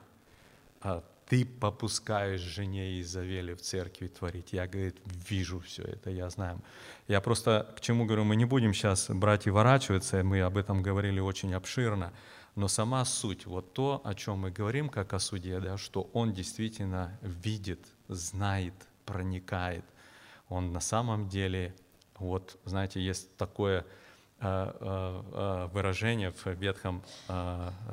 [0.80, 4.53] А ты попускаешь жене Изавели в церкви творить.
[4.53, 4.96] Я, говорит,
[5.28, 6.62] вижу все это, я знаю.
[7.07, 10.82] Я просто к чему говорю, мы не будем сейчас брать и ворачиваться, мы об этом
[10.82, 12.12] говорили очень обширно,
[12.59, 16.33] но сама суть, вот то, о чем мы говорим, как о суде, да, что он
[16.33, 17.79] действительно видит,
[18.09, 19.85] знает, проникает.
[20.49, 21.73] Он на самом деле,
[22.19, 23.87] вот, знаете, есть такое
[24.41, 27.05] э, э, э, выражение в Ветхом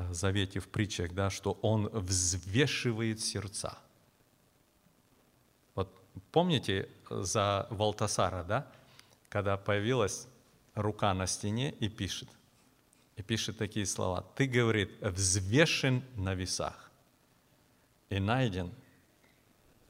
[0.09, 3.77] Завете, в притчах, да, что он взвешивает сердца.
[5.75, 5.95] Вот
[6.31, 8.67] помните за Валтасара, да,
[9.29, 10.27] когда появилась
[10.73, 12.29] рука на стене и пишет–
[13.15, 14.25] и пишет такие слова.
[14.35, 16.91] Ты, говорит, взвешен на весах
[18.09, 18.71] и найден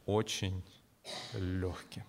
[0.06, 0.64] очень
[1.34, 2.04] легким.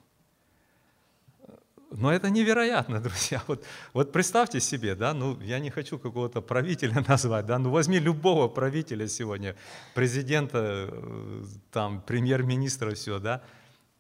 [1.91, 3.43] Но это невероятно, друзья.
[3.47, 7.99] Вот, вот представьте себе, да, ну я не хочу какого-то правителя назвать, да, ну возьми
[7.99, 9.57] любого правителя сегодня,
[9.95, 13.43] президента, э, там, премьер-министра, все, да,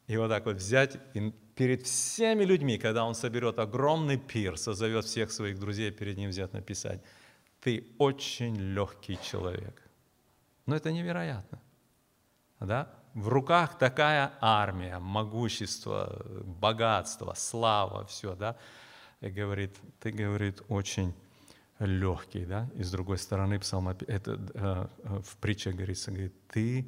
[0.08, 5.06] и вот так вот взять и перед всеми людьми, когда он соберет огромный пир, созовет
[5.06, 7.00] всех своих друзей, перед ним взять написать,
[7.60, 9.82] ты очень легкий человек.
[10.66, 11.58] Но это невероятно.
[12.60, 12.94] Да?
[13.14, 18.56] В руках такая армия, могущество, богатство, слава, все, да?
[19.22, 21.14] И говорит, ты, говорит, очень
[21.78, 22.68] легкий, да?
[22.74, 24.86] И с другой стороны, псалм, это э,
[25.22, 26.86] в притче говорится, говорит, ты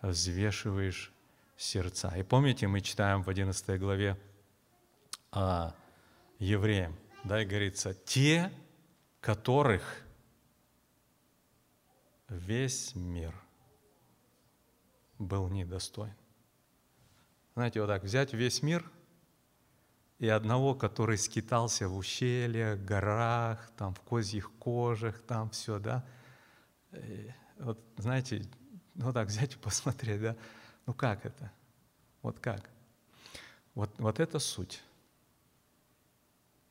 [0.00, 1.12] взвешиваешь
[1.56, 2.12] сердца.
[2.16, 4.18] И помните, мы читаем в 11 главе
[5.32, 5.74] а,
[6.38, 8.52] евреям, да, и говорится, те,
[9.20, 10.02] которых
[12.28, 13.34] весь мир
[15.18, 16.14] был недостоин.
[17.54, 18.84] Знаете, вот так взять весь мир
[20.18, 26.04] и одного, который скитался в ущельях, горах, там в козьих кожах, там все, да.
[26.92, 28.42] И вот, знаете,
[28.94, 30.36] вот так взять и посмотреть, да,
[30.86, 31.50] ну как это?
[32.22, 32.70] Вот как?
[33.74, 34.82] Вот, вот это суть.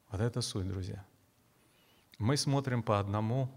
[0.09, 1.05] Вот это суть, друзья.
[2.17, 3.49] Мы смотрим по одному,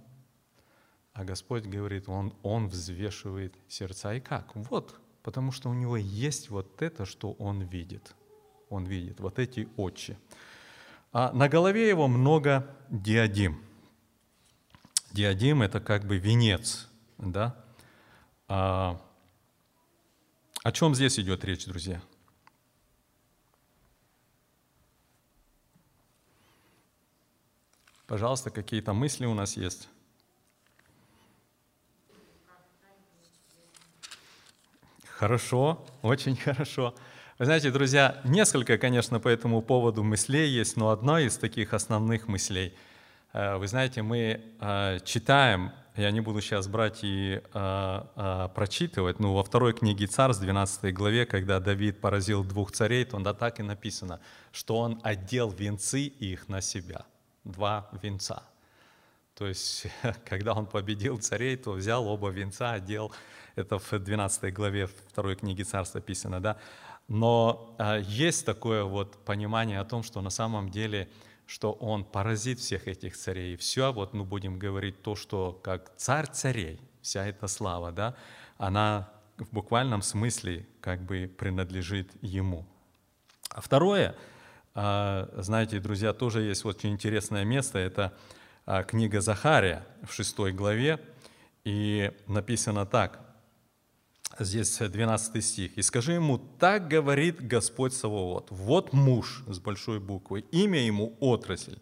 [1.12, 4.14] а Господь говорит, Он, он взвешивает сердца.
[4.14, 4.54] И как?
[4.54, 8.14] Вот, потому что у Него есть вот это, что Он видит.
[8.68, 10.18] Он видит вот эти очи.
[11.12, 13.64] А на голове Его много диадим.
[15.12, 17.56] Диадим– это как бы венец, да?
[18.46, 19.00] А,
[20.62, 22.00] о чем здесь идет речь, друзья?
[28.06, 29.88] Пожалуйста, какие-то мысли у нас есть?
[35.04, 36.94] Хорошо, очень хорошо.
[37.38, 42.28] Вы знаете, друзья, несколько, конечно, по этому поводу мыслей есть, но одна из таких основных
[42.28, 42.74] мыслей.
[43.32, 49.18] Э, вы знаете, мы э, читаем я не буду сейчас брать и а, а, прочитывать,
[49.18, 53.58] но во второй книге Царств, 12 главе, когда Давид поразил двух царей, то да, так
[53.58, 54.20] и написано,
[54.52, 57.04] что он одел венцы их на себя.
[57.42, 58.44] Два венца.
[59.34, 59.88] То есть,
[60.24, 63.12] когда он победил царей, то взял оба венца, одел.
[63.56, 66.58] Это в 12 главе второй книги Царств написано, да.
[67.08, 71.08] Но а, есть такое вот понимание о том, что на самом деле–
[71.48, 73.56] что он поразит всех этих царей.
[73.56, 78.14] Все, вот мы будем говорить то, что как царь царей, вся эта слава, да,
[78.58, 82.66] она в буквальном смысле как бы принадлежит ему.
[83.48, 84.14] А второе,
[84.74, 88.12] а, знаете, друзья, тоже есть очень интересное место, это
[88.66, 91.00] а, книга Захария в шестой главе,
[91.64, 93.20] и написано так,
[94.38, 95.76] здесь 12 стих.
[95.76, 101.78] «И скажи ему, так говорит Господь Саваоф, вот муж с большой буквы, имя ему отрасль.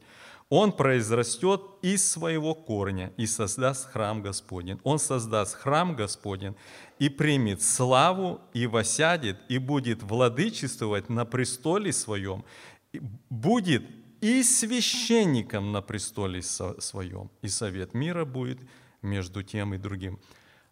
[0.48, 4.78] Он произрастет из своего корня и создаст храм Господень.
[4.84, 6.54] Он создаст храм Господень
[7.00, 12.44] и примет славу, и восядет, и будет владычествовать на престоле своем,
[13.28, 13.82] будет
[14.20, 18.60] и священником на престоле своем, и совет мира будет
[19.02, 20.20] между тем и другим.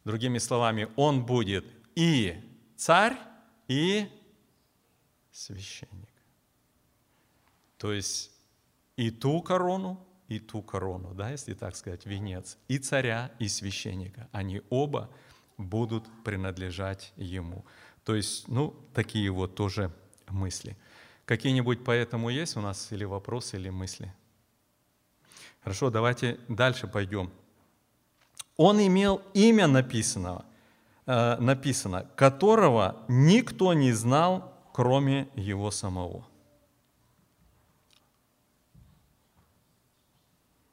[0.05, 1.65] Другими словами, он будет
[1.95, 2.37] и
[2.77, 3.17] царь,
[3.69, 4.09] и
[5.33, 6.11] священник.
[7.79, 8.31] То есть
[8.97, 14.29] и ту корону, и ту корону, да, если так сказать, венец, и царя, и священника.
[14.33, 15.11] Они оба
[15.57, 17.65] будут принадлежать ему.
[18.05, 19.93] То есть, ну, такие вот тоже
[20.29, 20.77] мысли.
[21.25, 24.13] Какие-нибудь по этому есть у нас или вопросы, или мысли?
[25.63, 27.33] Хорошо, давайте дальше пойдем.
[28.57, 30.45] Он имел имя написанного,
[31.07, 36.27] э, написано, которого никто не знал, кроме его самого.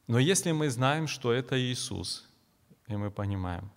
[0.08, 2.30] Но если мы знаем, что это Иисус,
[2.88, 3.72] и мы понимаем,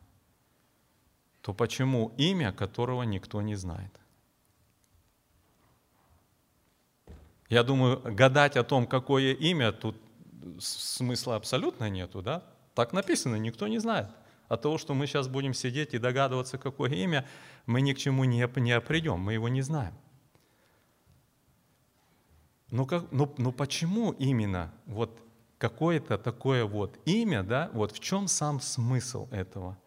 [1.40, 4.00] то почему имя, которого никто не знает?
[7.48, 9.96] Я думаю, гадать о том, какое имя, тут
[10.58, 12.42] смысла абсолютно нету, да?
[12.74, 14.08] Так написано, никто не знает.
[14.48, 17.26] От того, что мы сейчас будем сидеть и догадываться, какое имя,
[17.66, 19.94] мы ни к чему не, не придем, мы его не знаем.
[22.70, 25.22] Но, как, но, но почему именно вот
[25.58, 29.78] какое-то такое вот имя, да, вот в чем сам смысл этого,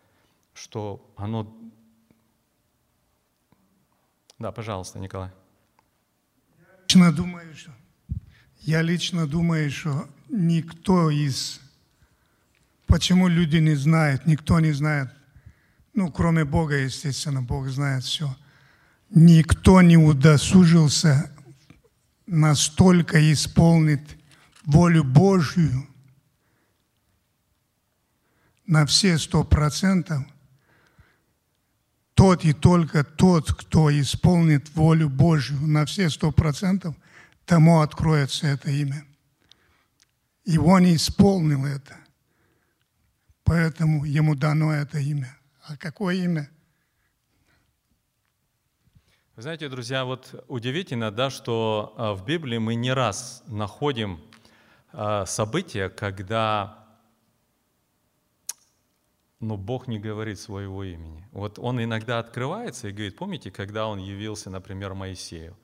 [0.53, 1.55] что оно...
[4.39, 5.31] Да, пожалуйста, Николай.
[6.87, 7.71] Лично думаю, что,
[8.61, 11.59] я лично думаю, что никто из...
[12.87, 15.09] Почему люди не знают, никто не знает,
[15.93, 18.35] ну, кроме Бога, естественно, Бог знает все.
[19.09, 21.31] Никто не удосужился
[22.25, 24.17] настолько исполнить
[24.63, 25.87] волю Божью
[28.65, 30.23] на все сто процентов,
[32.13, 36.95] тот и только тот, кто исполнит волю Божью на все сто процентов,
[37.45, 39.05] тому откроется это имя.
[40.45, 41.97] И он исполнил это.
[43.47, 45.33] Поэтому ему дано это имя.
[45.63, 46.49] А какое имя?
[49.37, 54.19] Вы знаете, друзья, вот удивительно, да, что а, в Библии мы не раз находим
[54.91, 56.83] а, события, когда
[59.39, 61.25] но ну, Бог не говорит своего имени.
[61.31, 65.55] Вот он иногда открывается и говорит, помните, когда он явился, например, Моисею,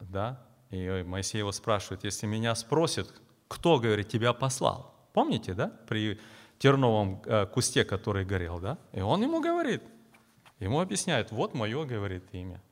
[0.00, 3.08] да, и Моисей его спрашивает, если меня спросят,
[3.46, 4.94] кто, говорит, тебя послал?
[5.14, 6.20] Помните, да, при
[6.58, 8.78] терновом э, кусте, который горел, да?
[8.92, 9.82] И он ему говорит,
[10.58, 12.62] ему объясняет, вот мое, говорит, имя,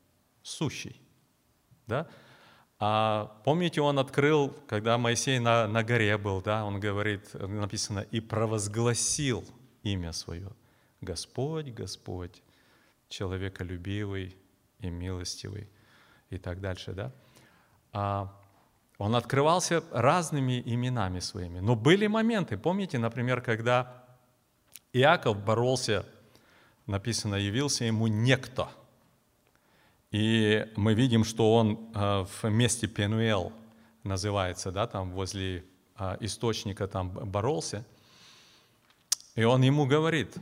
[0.42, 1.00] сущий,
[1.86, 2.08] да?
[2.78, 8.20] А помните, он открыл, когда Моисей на, на горе был, да, он говорит, написано, и
[8.20, 9.44] провозгласил
[9.82, 10.50] имя свое.
[11.00, 12.42] Господь, Господь,
[13.08, 14.36] человеколюбивый
[14.80, 15.70] и милостивый
[16.28, 17.12] и так дальше, да.
[17.92, 18.34] А
[18.98, 21.60] он открывался разными именами своими.
[21.60, 24.04] Но были моменты, помните, например, когда
[24.92, 26.06] Иаков боролся,
[26.86, 28.68] написано, явился ему некто–
[30.16, 33.52] и мы видим, что он э, в месте Пенуэл
[34.04, 35.64] называется, да, там возле
[35.98, 37.84] э, источника там боролся.
[39.34, 40.34] И он ему говорит,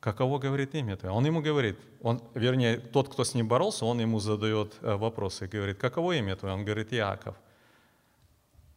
[0.00, 1.14] каково говорит имя твое?
[1.14, 5.46] Он ему говорит, он, вернее, тот, кто с ним боролся, он ему задает э, вопросы,
[5.46, 6.54] говорит, каково имя твое?
[6.54, 7.36] Он говорит, Иаков.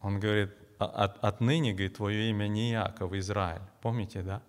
[0.02, 3.62] Он говорит, «А, от, отныне, говорит, твое имя не Иаков, Израиль.
[3.82, 4.42] Помните, да?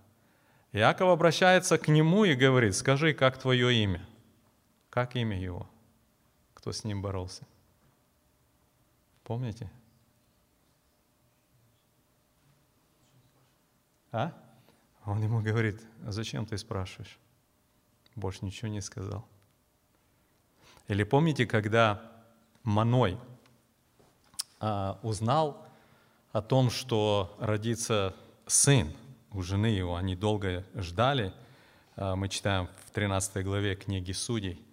[0.72, 4.04] Иаков обращается к нему и говорит, скажи, как твое имя?
[4.90, 5.70] Как имя его?
[6.54, 7.46] Кто с ним боролся?
[9.22, 9.70] Помните?
[14.10, 14.32] А?
[15.04, 17.18] Он ему говорит, а зачем ты спрашиваешь?
[18.14, 19.26] Больше ничего не сказал.
[20.88, 22.02] Или помните, когда
[22.62, 23.18] Маной
[24.60, 25.66] а, узнал
[26.32, 28.14] о том, что родится
[28.46, 28.92] сын–
[29.34, 31.32] у жены его, они долго ждали.
[31.96, 34.64] А, мы читаем в 13 главе книги Судей.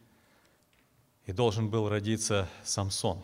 [1.25, 3.23] И должен был родиться Самсон.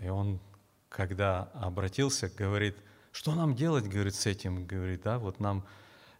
[0.00, 0.40] И он,
[0.88, 2.76] когда обратился, говорит,
[3.10, 5.64] что нам делать, говорит, с этим, говорит, да, вот нам,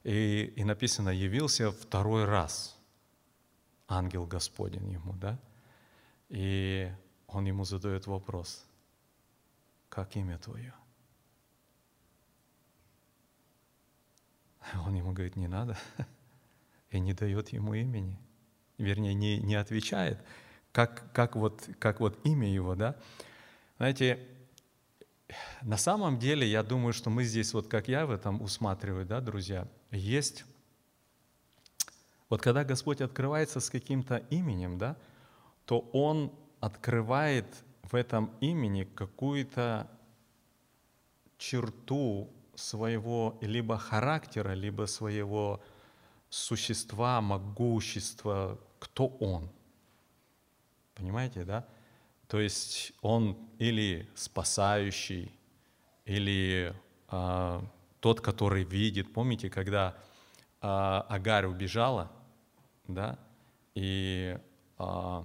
[0.05, 2.79] и, и написано, явился второй раз
[3.89, 5.39] ангел Господень ему, да,
[6.29, 6.91] и
[7.27, 8.65] он ему задает вопрос,
[9.89, 10.75] как имя твое?
[14.87, 15.77] Он ему говорит, не надо,
[16.91, 18.19] и не дает ему имени.
[18.79, 20.19] Вернее, не, не отвечает,
[20.73, 22.97] как, как, вот, как вот имя его, да.
[23.77, 24.27] Знаете,
[25.63, 29.21] на самом деле, я думаю, что мы здесь, вот как я в этом усматриваю, да,
[29.21, 30.45] друзья, есть,
[32.29, 34.97] вот когда Господь открывается с каким-то именем, да,
[35.67, 37.47] то Он открывает
[37.83, 39.91] в этом имени какую-то
[41.39, 45.61] черту своего либо характера, либо своего
[46.31, 49.51] существа, могущества, кто он.
[50.95, 51.67] Понимаете, да?
[52.29, 55.31] То есть он или спасающий,
[56.07, 56.75] или
[57.09, 57.63] а,
[58.03, 59.13] тот, который видит.
[59.15, 59.97] Помните, когда
[60.61, 62.11] а, Агарь убежала,
[62.89, 63.19] да,
[63.75, 64.37] и
[64.77, 65.25] а,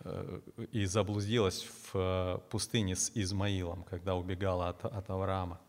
[0.00, 0.40] э,
[0.72, 5.60] и заблудилась в э, пустыне с Измаилом, когда убегала от, от Авраама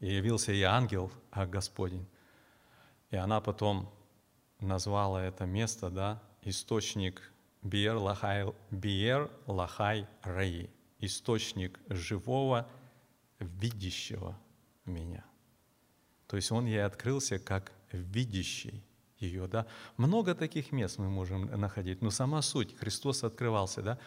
[0.00, 2.06] и явился ей ангел а Господень.
[3.10, 3.90] И она потом
[4.60, 7.32] назвала это место, да, источник
[7.62, 10.68] Биер Лахай, Биер Лахай Раи,
[10.98, 12.68] источник живого,
[13.38, 14.38] видящего
[14.84, 15.24] меня.
[16.26, 18.84] То есть он ей открылся как видящий
[19.18, 19.66] ее, да.
[19.96, 23.98] Много таких мест мы можем находить, но сама суть, Христос открывался, да.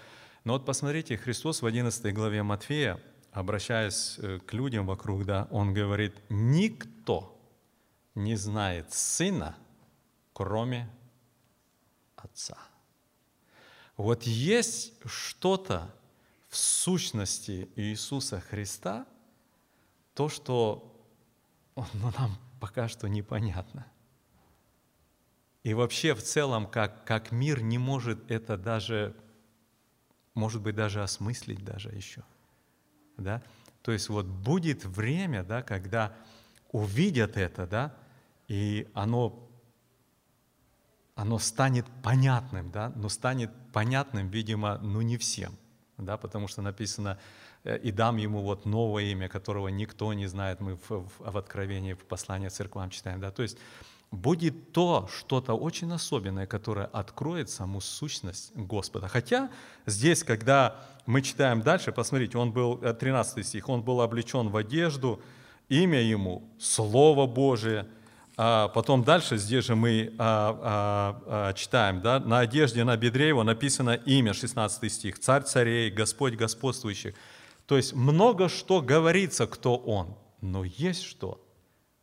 [0.44, 3.02] Но вот посмотрите, Христос в 11 главе Матфея,
[3.32, 7.40] обращаясь э, к людям вокруг, да, Он говорит, никто
[8.16, 9.56] не знает Сына,
[10.34, 10.90] кроме
[12.16, 12.58] Отца.
[13.98, 15.94] Вот есть что-то
[16.48, 19.06] в сущности Иисуса Христа,
[20.20, 21.02] то, что
[21.78, 21.86] ну,
[22.20, 23.88] нам пока что непонятно.
[25.64, 29.16] И вообще в целом, как, как мир не может это даже,
[30.34, 32.24] может быть, даже осмыслить даже еще.
[33.16, 33.42] Да?
[33.82, 36.14] То есть вот будет время, да, когда
[36.74, 37.96] увидят это, да,
[38.50, 39.50] и оно,
[41.16, 45.56] оно станет понятным, да, но станет понятным, видимо, ну не всем,
[45.98, 47.18] да, потому что написано,
[47.64, 50.60] и дам ему вот новое имя, которого никто не знает.
[50.60, 53.20] Мы в, в, в Откровении, в послании церквам читаем.
[53.20, 53.32] Да?
[53.32, 53.58] То есть
[54.12, 59.08] будет то что-то очень особенное, которое откроет саму сущность Господа.
[59.08, 59.50] Хотя
[59.86, 60.76] здесь, когда
[61.06, 65.22] мы читаем дальше, посмотрите, он был, 13 э, стих, он был облечен в одежду,
[65.68, 67.88] имя ему– Слово Божие.
[68.38, 73.28] А потом дальше, здесь же мы а, а, а, читаем, да, на одежде, на бедре
[73.28, 77.16] его написано имя, 16 стих, «Царь царей, Господь господствующих».
[77.70, 81.40] То есть много что говорится, кто Он, но есть что,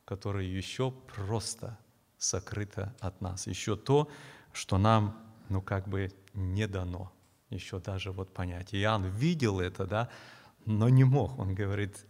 [0.05, 1.76] которое еще просто
[2.18, 3.48] сокрыто от нас.
[3.48, 4.09] Еще то,
[4.52, 7.12] что нам, ну как бы не дано.
[7.51, 8.76] Еще даже вот понять.
[8.76, 10.09] Иоанн видел это, да,
[10.66, 11.36] но не мог.
[11.36, 12.06] Он говорит,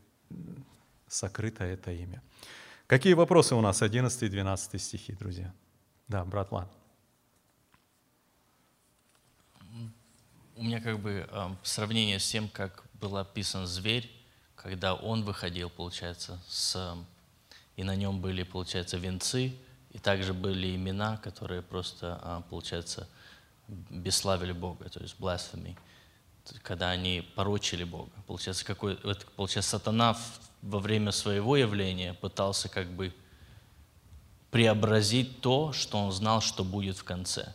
[1.09, 2.23] сокрыто это имя.
[2.87, 3.81] Какие вопросы у нас?
[3.81, 5.55] 11 и 12 стихи, друзья.
[6.09, 6.69] Да, брат Лан.
[10.57, 14.11] У меня как бы э, сравнение с тем, как был описан зверь,
[14.55, 16.97] когда он выходил, получается, с,
[17.77, 19.55] и на нем были, получается, венцы,
[19.93, 23.09] и также были имена, которые просто, а, получается,
[23.69, 25.77] бесславили Бога, то есть blasphemy,
[26.63, 28.13] когда они порочили Бога.
[28.27, 28.97] Получается, какой,
[29.37, 30.17] получается сатана
[30.63, 33.15] во время своего явления пытался как бы
[34.51, 37.53] преобразить то, что он знал, что будет в конце.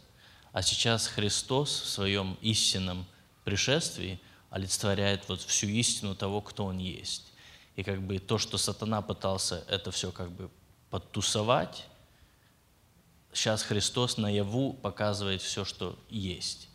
[0.51, 3.05] А сейчас Христос в своем истинном
[3.43, 4.19] пришествии–
[4.51, 7.33] олицетворяет вот всю истину того, кто он есть.
[7.75, 10.51] И как бы то, что сатана пытался это все как бы
[10.89, 11.87] подтусовать,
[13.33, 16.67] сейчас Христос наяву показывает все, что есть.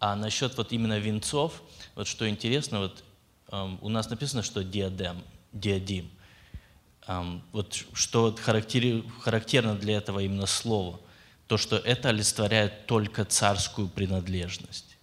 [0.00, 1.62] А насчет вот именно венцов,
[1.94, 3.04] вот что интересно, вот
[3.52, 5.22] эм, у нас написано, что диадем,
[5.52, 6.10] диадим.
[7.06, 10.98] Эм, вот что вот характерно для этого именно слова,
[11.46, 14.96] то, что это олицетворяет только царскую принадлежность.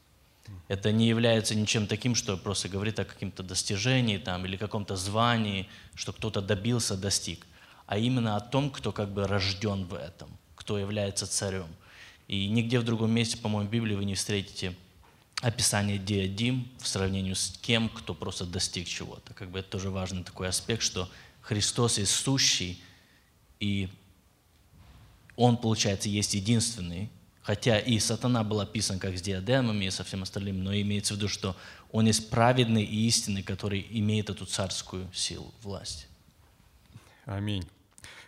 [0.70, 5.68] Это не является ничем таким, что просто говорит о каком-то достижении там, или каком-то звании,
[5.96, 7.46] что кто-то добился, достиг,
[7.88, 11.68] а именно о том, кто как бы рожден в этом, кто является царем.
[12.28, 14.76] И нигде в другом месте, по-моему, в Библии вы не встретите
[15.42, 19.34] описание диадим в сравнении с кем, кто просто достиг чего-то.
[19.34, 21.10] Как бы это тоже важный такой аспект, что
[21.42, 22.80] Христос есть сущий,
[23.60, 23.90] и
[25.36, 27.10] Он, получается, есть единственный,
[27.50, 31.18] Хотя и сатана был описан как с диадемами и со всем остальным, но имеется в
[31.18, 31.56] виду, что
[31.92, 36.08] он есть праведный и истинный, который имеет эту царскую силу, власть.
[37.26, 37.68] Аминь.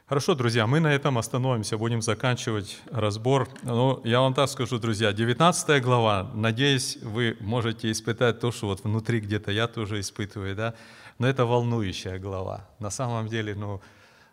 [0.07, 3.48] Хорошо, друзья, мы на этом остановимся, будем заканчивать разбор.
[3.61, 8.84] Ну, я вам так скажу, друзья, 19 глава, надеюсь, вы можете испытать то, что вот
[8.84, 10.73] внутри где-то я тоже испытываю, да,
[11.19, 12.68] но это волнующая глава.
[12.80, 13.81] На самом деле, ну,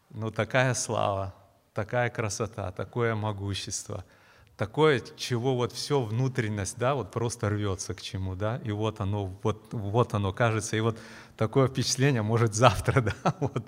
[0.09, 1.35] ну такая слава,
[1.75, 4.07] такая красота, такое могущество–
[4.59, 9.27] такое, чего вот все внутренность, да, вот просто рвется к чему, да, и вот оно,
[9.43, 10.99] вот, вот оно кажется, и вот
[11.37, 13.65] такое впечатление, может, завтра, да, вот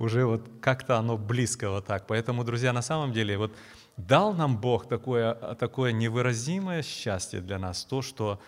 [0.00, 2.08] уже вот как-то оно близко вот так.
[2.08, 3.54] Поэтому, друзья, на самом деле, вот
[3.96, 8.40] дал нам Бог такое, такое невыразимое счастье для нас, то, что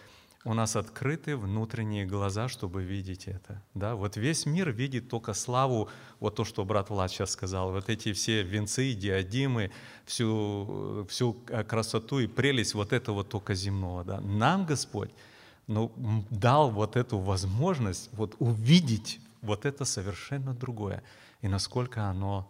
[0.45, 3.62] у нас открыты внутренние глаза, чтобы видеть это.
[3.73, 3.95] Да?
[3.95, 5.89] Вот весь мир видит только славу,
[6.21, 9.71] вот то, что брат Влад сейчас сказал, вот эти все венцы, диадимы,
[10.05, 11.33] всю, всю
[11.66, 14.05] красоту и прелесть вот этого только земного.
[14.05, 14.21] Да?
[14.21, 15.11] Нам Господь
[15.66, 15.93] ну,
[16.31, 21.03] дал вот эту возможность вот увидеть вот это совершенно другое.
[21.41, 22.47] И насколько оно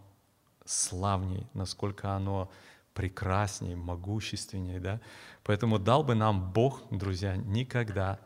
[0.65, 2.51] славней, насколько оно
[2.95, 5.01] прекрасней, могущественней, да.
[5.43, 8.19] Поэтому дал бы нам Бог, друзья, никогда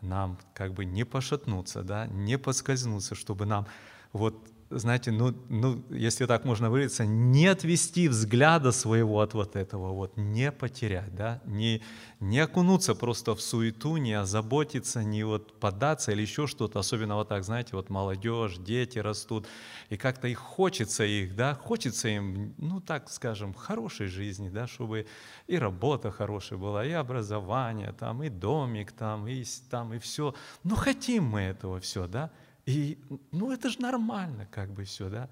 [0.00, 3.66] нам как бы не пошатнуться, да, не подскользнуться, чтобы нам
[4.12, 9.92] вот знаете, ну, ну, если так можно выразиться, не отвести взгляда своего от вот этого,
[9.92, 11.82] вот, не потерять, да, не,
[12.20, 17.28] не окунуться просто в суету, не озаботиться, не вот податься или еще что-то, особенно вот
[17.28, 19.46] так, знаете, вот молодежь, дети растут,
[19.90, 25.06] и как-то их хочется их, да, хочется им, ну, так скажем, хорошей жизни, да, чтобы
[25.46, 30.34] и работа хорошая была, и образование там, и домик там, и там, и все.
[30.62, 32.30] Ну, хотим мы этого все, да,
[32.66, 32.98] и,
[33.30, 35.28] ну, это же нормально, как бы все, да.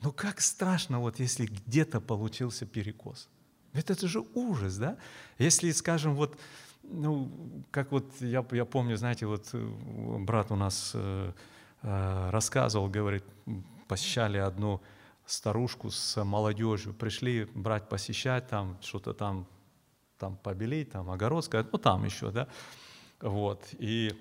[0.00, 3.28] Но как страшно, вот если где-то получился перекос.
[3.72, 4.96] Ведь это же ужас, да?
[5.38, 6.38] Если, скажем, вот,
[6.82, 7.30] ну,
[7.70, 9.58] как вот я, я помню, знаете, вот э,
[10.20, 11.32] брат у нас э,
[11.82, 13.24] э, рассказывал, говорит,
[13.88, 14.80] посещали одну
[15.26, 19.46] старушку с молодежью, пришли брать посещать, там что-то там,
[20.18, 22.48] там побелить, там огород сказать, ну там еще, да,
[23.20, 24.14] вот, и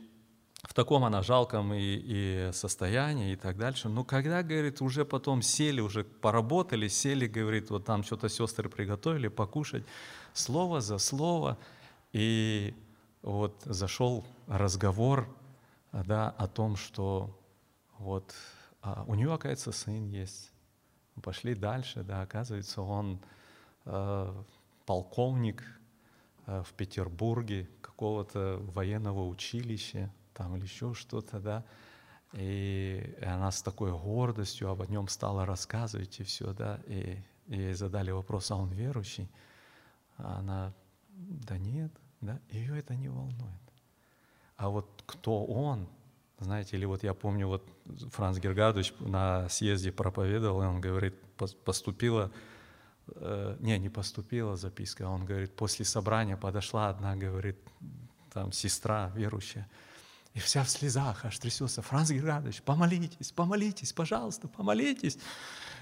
[0.68, 3.90] в таком она жалком и, и состоянии и так дальше.
[3.90, 9.28] Но когда, говорит, уже потом сели, уже поработали, сели, говорит, вот там что-то сестры приготовили
[9.28, 9.84] покушать,
[10.34, 11.58] слово за слово,
[12.14, 12.74] и
[13.22, 15.28] вот зашел разговор
[15.92, 17.38] да, о том, что
[17.98, 18.34] вот
[18.86, 20.52] а у нее, оказывается, сын есть.
[21.24, 23.20] Пошли дальше, да, оказывается, он
[23.86, 24.44] э,
[24.86, 25.64] полковник
[26.46, 31.64] э, в Петербурге какого-то военного училища, там или еще что-то, да.
[32.34, 36.80] И она с такой гордостью об нем стала рассказывать и все, да.
[36.88, 37.18] И,
[37.48, 39.30] ей задали вопрос, а он верующий?
[40.18, 40.74] А она,
[41.10, 41.92] да нет,
[42.22, 43.62] да, ее это не волнует.
[44.58, 45.88] А вот кто он,
[46.40, 47.64] знаете, или вот я помню, вот
[48.12, 51.16] Франц Гергадович на съезде проповедовал, и он говорит,
[51.66, 52.32] поступила,
[53.08, 57.58] э, не, не поступила записка, он говорит, после собрания подошла одна, говорит,
[58.32, 59.68] там сестра верующая,
[60.36, 61.82] и вся в слезах аж трясется.
[61.82, 65.18] Франц Гергадович, помолитесь, помолитесь, пожалуйста, помолитесь.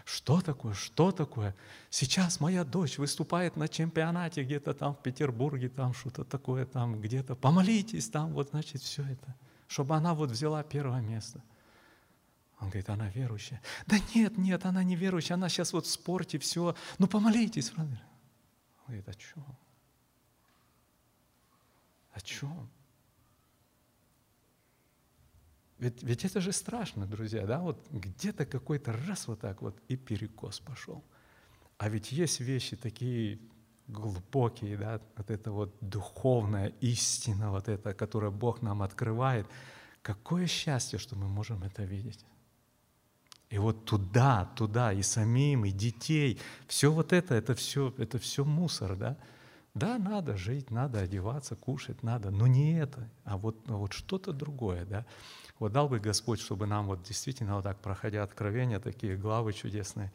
[0.06, 1.56] Что такое, что такое?
[1.90, 7.36] Сейчас моя дочь выступает на чемпионате где-то там в Петербурге, там что-то такое, там где-то.
[7.36, 9.36] Помолитесь там, вот значит все это.
[9.68, 11.44] Чтобы она вот взяла первое место.
[12.60, 13.60] Он говорит, она верующая.
[13.88, 16.76] Да нет, нет, она не верующая, она сейчас вот в спорте, все.
[17.00, 17.98] Ну помолитесь, Франц Он
[18.86, 19.46] говорит, о чем?
[22.12, 22.70] О чем?
[25.84, 27.60] Ведь, ведь это же страшно, друзья, да?
[27.60, 31.04] Вот где-то какой-то раз вот так вот и перекос пошел.
[31.78, 33.40] А ведь есть вещи такие
[33.88, 39.46] глубокие, да, вот это вот духовная истина, вот это, которую Бог нам открывает.
[40.02, 42.26] Какое счастье, что мы можем это видеть.
[43.50, 48.46] И вот туда, туда, и самим, и детей, все вот это, это все, это все
[48.46, 49.18] мусор, да?
[49.74, 54.32] Да, надо жить, надо одеваться, кушать, надо, но не это, а вот, а вот что-то
[54.32, 55.06] другое, да.
[55.60, 60.12] Вот дал бы Господь, чтобы нам вот действительно вот так, проходя откровения, такие главы чудесные,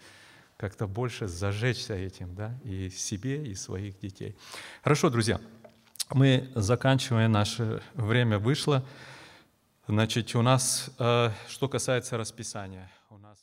[0.56, 4.36] как-то больше зажечься этим, да, и себе, и своих детей.
[4.82, 5.40] Хорошо, друзья,
[6.10, 8.84] мы заканчиваем, наше время вышло.
[9.86, 13.37] Значит, у нас, э, что касается расписания, у нас...